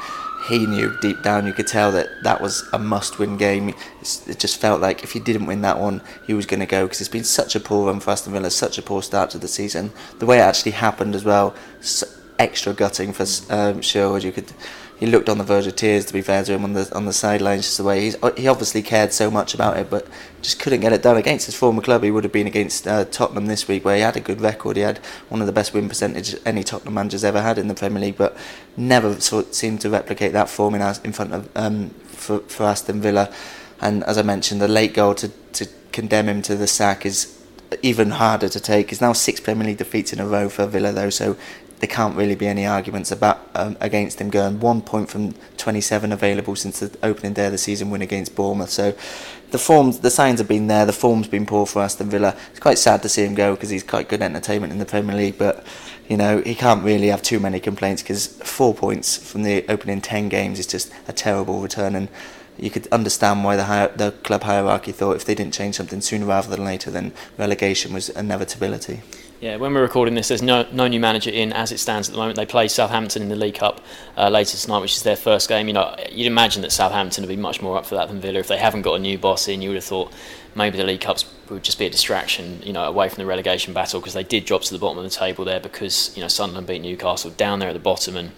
[0.49, 3.69] he knew deep down you could tell that that was a must-win game.
[3.69, 6.87] it just felt like if he didn't win that one, he was going to go
[6.87, 9.39] because it's been such a poor run for Aston Villa, such a poor start to
[9.39, 9.93] the season.
[10.19, 11.55] The way it actually happened as well,
[12.39, 14.25] extra gutting for um, Sherwood.
[14.25, 14.53] You could
[15.01, 16.05] he looked on the verge of tears.
[16.05, 18.47] To be fair to him on the on the sidelines, just the way he's he
[18.47, 20.07] obviously cared so much about it, but
[20.43, 22.03] just couldn't get it done against his former club.
[22.03, 24.77] He would have been against uh, Tottenham this week, where he had a good record.
[24.77, 24.99] He had
[25.31, 28.19] one of the best win percentage any Tottenham manager's ever had in the Premier League,
[28.19, 28.37] but
[28.77, 33.01] never sort seemed to replicate that form in in front of um, for for Aston
[33.01, 33.33] Villa.
[33.81, 37.41] And as I mentioned, the late goal to to condemn him to the sack is
[37.83, 38.91] even harder to take.
[38.91, 41.37] He's now six Premier League defeats in a row for Villa, though, so
[41.81, 46.13] there can't really be any arguments about um, against him going one point from 27
[46.13, 48.71] available since the opening day of the season win against Bournemouth.
[48.71, 48.95] So
[49.51, 50.85] the forms, the signs have been there.
[50.85, 52.37] The form's been poor for Aston Villa.
[52.51, 55.17] It's quite sad to see him go because he's quite good entertainment in the Premier
[55.17, 55.67] League, but
[56.09, 60.01] you know he can't really have too many complaints because four points from the opening
[60.01, 62.09] 10 games is just a terrible return and
[62.59, 66.03] you could understand why the hi- the club hierarchy thought if they didn't change something
[66.03, 69.01] sooner rather than later, then relegation was inevitability.
[69.41, 72.13] Yeah, when we're recording this, there's no no new manager in as it stands at
[72.13, 72.37] the moment.
[72.37, 73.81] They play Southampton in the League Cup
[74.15, 75.67] uh, later tonight, which is their first game.
[75.67, 78.41] You know, you'd imagine that Southampton would be much more up for that than Villa.
[78.41, 80.13] If they haven't got a new boss in, you would have thought
[80.55, 83.73] maybe the League Cups would just be a distraction, you know, away from the relegation
[83.73, 86.29] battle because they did drop to the bottom of the table there because you know
[86.29, 88.17] Sunderland beat Newcastle down there at the bottom.
[88.17, 88.33] And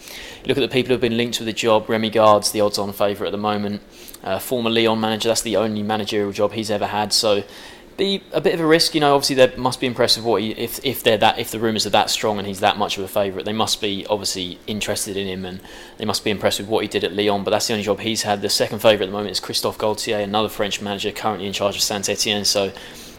[0.47, 1.89] look at the people who have been linked with the job.
[1.89, 3.83] Remi Garde, the odds-on favourite at the moment.
[4.23, 7.13] Uh, former Lyon manager, that's the only managerial job he's ever had.
[7.13, 7.43] So
[7.97, 8.95] be a bit of a risk.
[8.95, 11.51] You know, obviously they must be impressed with what he, if if they're that if
[11.51, 14.07] the rumours are that strong and he's that much of a favourite, they must be
[14.09, 15.61] obviously interested in him and
[15.99, 17.45] they must be impressed with what he did at Lyon.
[17.45, 18.43] But that's the only job he's had.
[18.43, 21.77] The second favourite at the moment is Christophe Galtier, another French manager currently in charge
[21.77, 22.45] of Saint Etienne.
[22.45, 22.73] So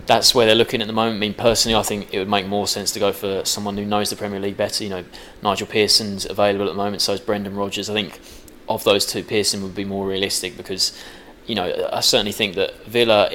[0.06, 1.18] that's where they're looking at the moment.
[1.18, 3.86] I mean, personally, I think it would make more sense to go for someone who
[3.86, 4.84] knows the Premier League better.
[4.84, 5.06] You know,
[5.42, 7.90] Nigel Pearson's available at the moment, so is Brendan Rodgers.
[7.90, 8.20] I think
[8.68, 10.98] of those two, Pearson would be more realistic because,
[11.46, 13.30] you know, I certainly think that Villa,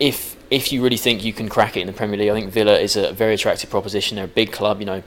[0.00, 2.52] if if you really think you can crack it in the Premier League, I think
[2.52, 4.16] Villa is a very attractive proposition.
[4.16, 5.02] They're a big club, you know,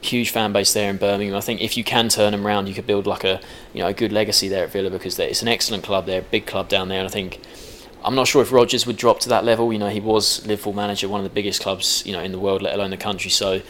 [0.00, 1.36] huge fan base there in Birmingham.
[1.36, 3.40] I think if you can turn them around, you could build like a
[3.72, 6.06] you know a good legacy there at Villa because it's an excellent club.
[6.06, 7.40] They're a big club down there, and I think
[8.04, 9.72] I'm not sure if Rodgers would drop to that level.
[9.72, 12.38] You know, he was Liverpool manager, one of the biggest clubs you know in the
[12.38, 13.30] world, let alone the country.
[13.30, 13.60] So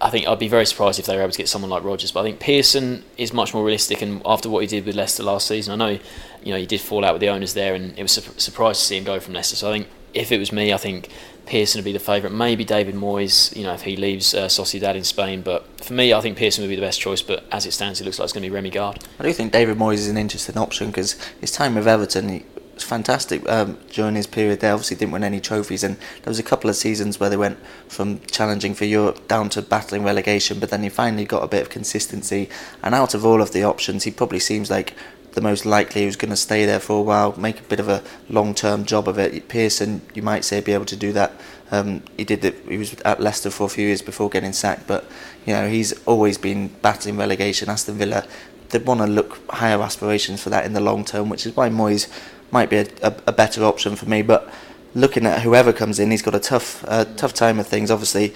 [0.00, 2.10] I think I'd be very surprised if they were able to get someone like Rodgers.
[2.10, 5.22] But I think Pearson is much more realistic, and after what he did with Leicester
[5.22, 5.98] last season, I know
[6.42, 8.78] you know he did fall out with the owners there, and it was a surprise
[8.78, 9.56] to see him go from Leicester.
[9.56, 11.08] So I think if it was me, I think
[11.46, 12.32] Pearson would be the favourite.
[12.34, 15.42] Maybe David Moyes, you know, if he leaves uh, Sociedad in Spain.
[15.42, 17.22] But for me, I think Pearson would be the best choice.
[17.22, 19.04] But as it stands, it looks like it's going to be Remi Garde.
[19.18, 22.44] I do think David Moyes is an interesting option because his time with Everton he
[22.74, 24.72] was fantastic um, during his period there.
[24.72, 27.58] Obviously, didn't win any trophies, and there was a couple of seasons where they went
[27.88, 30.60] from challenging for Europe down to battling relegation.
[30.60, 32.48] But then he finally got a bit of consistency,
[32.82, 34.94] and out of all of the options, he probably seems like
[35.32, 37.88] the most likely who's going to stay there for a while, make a bit of
[37.88, 39.48] a long-term job of it.
[39.48, 41.32] Pearson, you might say, be able to do that.
[41.70, 42.54] Um, he did that.
[42.68, 45.04] He was at Leicester for a few years before getting sacked, but
[45.46, 47.68] you know he's always been battling relegation.
[47.68, 48.26] Aston Villa,
[48.70, 51.68] they want to look higher aspirations for that in the long term, which is why
[51.68, 52.08] Moyes
[52.50, 54.22] might be a, a, a better option for me.
[54.22, 54.52] But
[54.94, 57.90] looking at whoever comes in, he's got a tough, uh, tough time of things.
[57.90, 58.34] Obviously,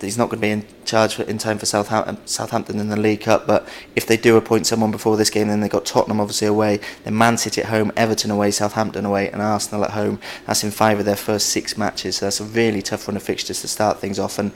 [0.00, 3.20] he's not going to be in charge in time for Southampton, Southampton in the League
[3.20, 3.46] Cup.
[3.46, 6.80] But if they do appoint someone before this game, then they've got Tottenham obviously away,
[7.04, 10.20] then Man City at home, Everton away, Southampton away, and Arsenal at home.
[10.46, 12.16] That's in five of their first six matches.
[12.16, 14.38] So that's a really tough run of fixtures to start things off.
[14.38, 14.52] And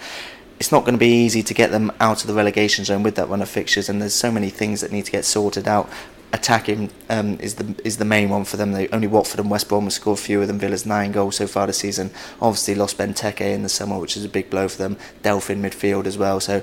[0.59, 3.14] it's not going to be easy to get them out of the relegation zone with
[3.16, 5.88] that run of fixtures, and there's so many things that need to get sorted out
[6.33, 8.72] attacking um, is the is the main one for them.
[8.72, 11.66] They only Watford and West Brom have scored fewer than Villa's nine goals so far
[11.66, 12.11] this season.
[12.41, 14.97] Obviously lost Benteke in the summer, which is a big blow for them.
[15.22, 16.41] Delph midfield as well.
[16.41, 16.62] So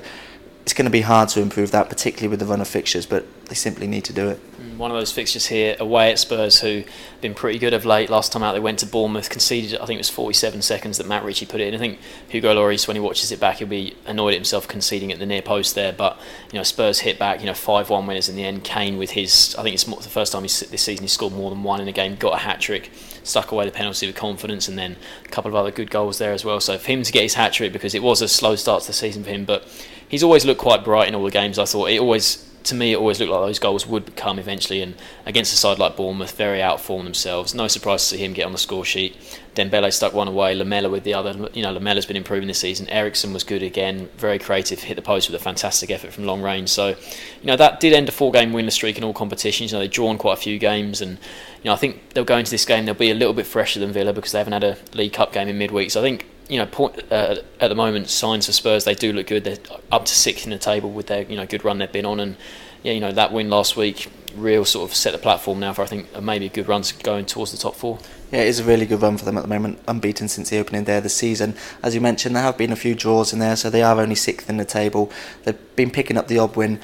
[0.64, 3.06] it's going to be hard to improve that, particularly with the run of fixtures.
[3.06, 4.40] But they simply need to do it.
[4.58, 7.84] Mm, one of those fixtures here away at Spurs, who have been pretty good of
[7.84, 8.10] late.
[8.10, 9.78] Last time out, they went to Bournemouth, conceded.
[9.80, 11.76] I think it was 47 seconds that Matt Ritchie put it in.
[11.76, 12.00] I think
[12.30, 15.26] Hugo Lloris, when he watches it back, he'll be annoyed at himself conceding at the
[15.26, 15.92] near post there.
[15.92, 16.18] But
[16.54, 17.42] you know, Spurs hit back.
[17.42, 18.64] You know, five-one winners in the end.
[18.64, 21.64] Kane with his, I think it's the first time this season he scored more than
[21.64, 22.16] one in a game.
[22.16, 22.90] Got a hat trick,
[23.24, 24.96] stuck away the penalty with confidence, and then
[25.26, 26.60] a couple of other good goals there as well.
[26.60, 28.88] So for him to get his hat trick because it was a slow start to
[28.88, 29.68] the season for him, but
[30.08, 31.58] he's always looked quite bright in all the games.
[31.58, 34.82] I thought it always to me, it always looked like those goals would come eventually.
[34.82, 34.96] And
[35.26, 37.54] against a side like Bournemouth, very outformed themselves.
[37.54, 39.16] No surprise to see him get on the score sheet.
[39.56, 41.50] Dembele stuck one away, Lamela with the other.
[41.54, 42.90] You know, Lamela's been improving this season.
[42.90, 46.42] Eriksen was good again, very creative, hit the post with a fantastic effort from long
[46.42, 46.70] range.
[46.70, 46.96] So, you
[47.44, 49.72] know, that did end a four-game winless streak in all competitions.
[49.72, 52.38] You know, they've drawn quite a few games, and you know, I think they'll go
[52.38, 52.86] into this game.
[52.86, 55.34] They'll be a little bit fresher than Villa because they haven't had a League Cup
[55.34, 55.92] game in midweek.
[55.92, 59.12] So I think you know, point, uh, at the moment, signs for Spurs they do
[59.12, 59.44] look good.
[59.44, 59.58] They're
[59.92, 62.20] up to sixth in the table with their you know good run they've been on,
[62.20, 62.38] and
[62.84, 65.84] yeah, you know that win last week real sort of set the platform now for
[65.84, 67.98] I think maybe a good run going towards the top four.
[68.32, 70.60] Yeah, it is a really good run for them at the moment, unbeaten since the
[70.60, 71.56] opening day of the season.
[71.82, 74.16] As you mentioned, there have been a few draws in there, so they are only
[74.16, 75.12] sixth in the table.
[75.44, 76.80] They've been picking up the odd win.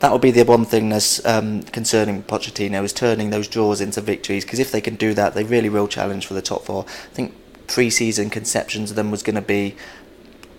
[0.00, 4.00] That will be the one thing that's um, concerning Pochettino is turning those draws into
[4.00, 4.44] victories.
[4.44, 6.84] Because if they can do that, they really will challenge for the top four.
[6.86, 7.34] I think
[7.72, 9.74] pre-season conceptions of them was going to be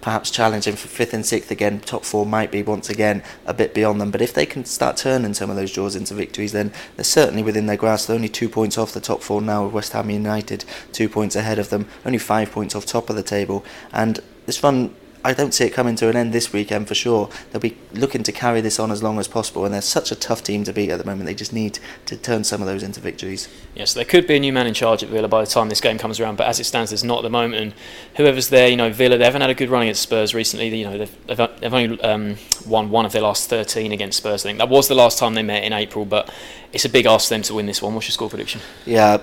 [0.01, 1.79] perhaps challenging for fifth and sixth again.
[1.79, 4.97] Top four might be once again a bit beyond them, but if they can start
[4.97, 8.07] turning some of those draws into victories, then they're certainly within their grasp.
[8.07, 11.35] They're only two points off the top four now, with West Ham United two points
[11.35, 14.93] ahead of them, only five points off top of the table, and this run
[15.25, 17.29] I don't see it coming to an end this weekend for sure.
[17.51, 20.15] They'll be looking to carry this on as long as possible, and they're such a
[20.15, 21.25] tough team to beat at the moment.
[21.25, 23.47] They just need to turn some of those into victories.
[23.73, 25.79] Yes, there could be a new man in charge at Villa by the time this
[25.79, 27.61] game comes around, but as it stands, there's not at the moment.
[27.61, 27.73] And
[28.17, 30.67] whoever's there, you know, Villa, they haven't had a good run against Spurs recently.
[30.75, 32.35] You know, they've, they've, they've only um,
[32.67, 34.45] won one of their last 13 against Spurs.
[34.45, 36.29] I think that was the last time they met in April, but
[36.73, 37.93] it's a big ask for them to win this one.
[37.93, 38.59] What's your score prediction?
[38.85, 39.21] Yeah,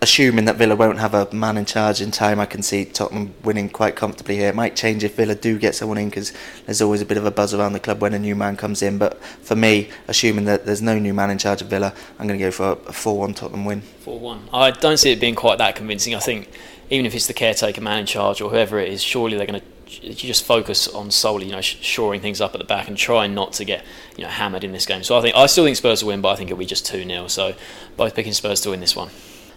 [0.00, 3.34] assuming that Villa won't have a man in charge in time, I can see Tottenham
[3.42, 4.50] winning quite comfortably here.
[4.50, 6.32] It might change if Villa do get someone in because
[6.66, 8.82] there's always a bit of a buzz around the club when a new man comes
[8.82, 8.98] in.
[8.98, 12.38] But for me, assuming that there's no new man in charge of Villa, I'm going
[12.38, 13.80] to go for a 4 1 Tottenham win.
[13.80, 14.48] 4 1.
[14.52, 16.14] I don't see it being quite that convincing.
[16.14, 16.50] I think
[16.90, 19.60] even if it's the caretaker man in charge or whoever it is, surely they're going
[19.60, 19.66] to
[20.00, 23.34] you just focus on solely, you know, shoring things up at the back and trying
[23.34, 23.84] not to get,
[24.16, 25.02] you know, hammered in this game.
[25.02, 26.86] So I think I still think Spurs will win, but I think it'll be just
[26.86, 27.54] two 0 So
[27.96, 29.10] both picking Spurs to win this one.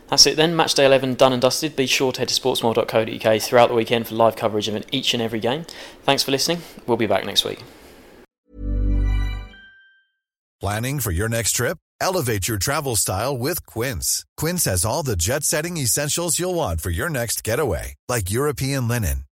[0.08, 1.76] That's it then, match day 11 done and dusted.
[1.76, 5.22] Be sure to head to sportsmole.co.uk throughout the weekend for live coverage of each and
[5.22, 5.66] every game.
[6.04, 6.62] Thanks for listening.
[6.86, 7.64] We'll be back next week.
[10.62, 11.78] Planning for your next trip?
[12.00, 14.26] Elevate your travel style with Quince.
[14.38, 18.88] Quince has all the jet setting essentials you'll want for your next getaway, like European
[18.88, 19.25] linen,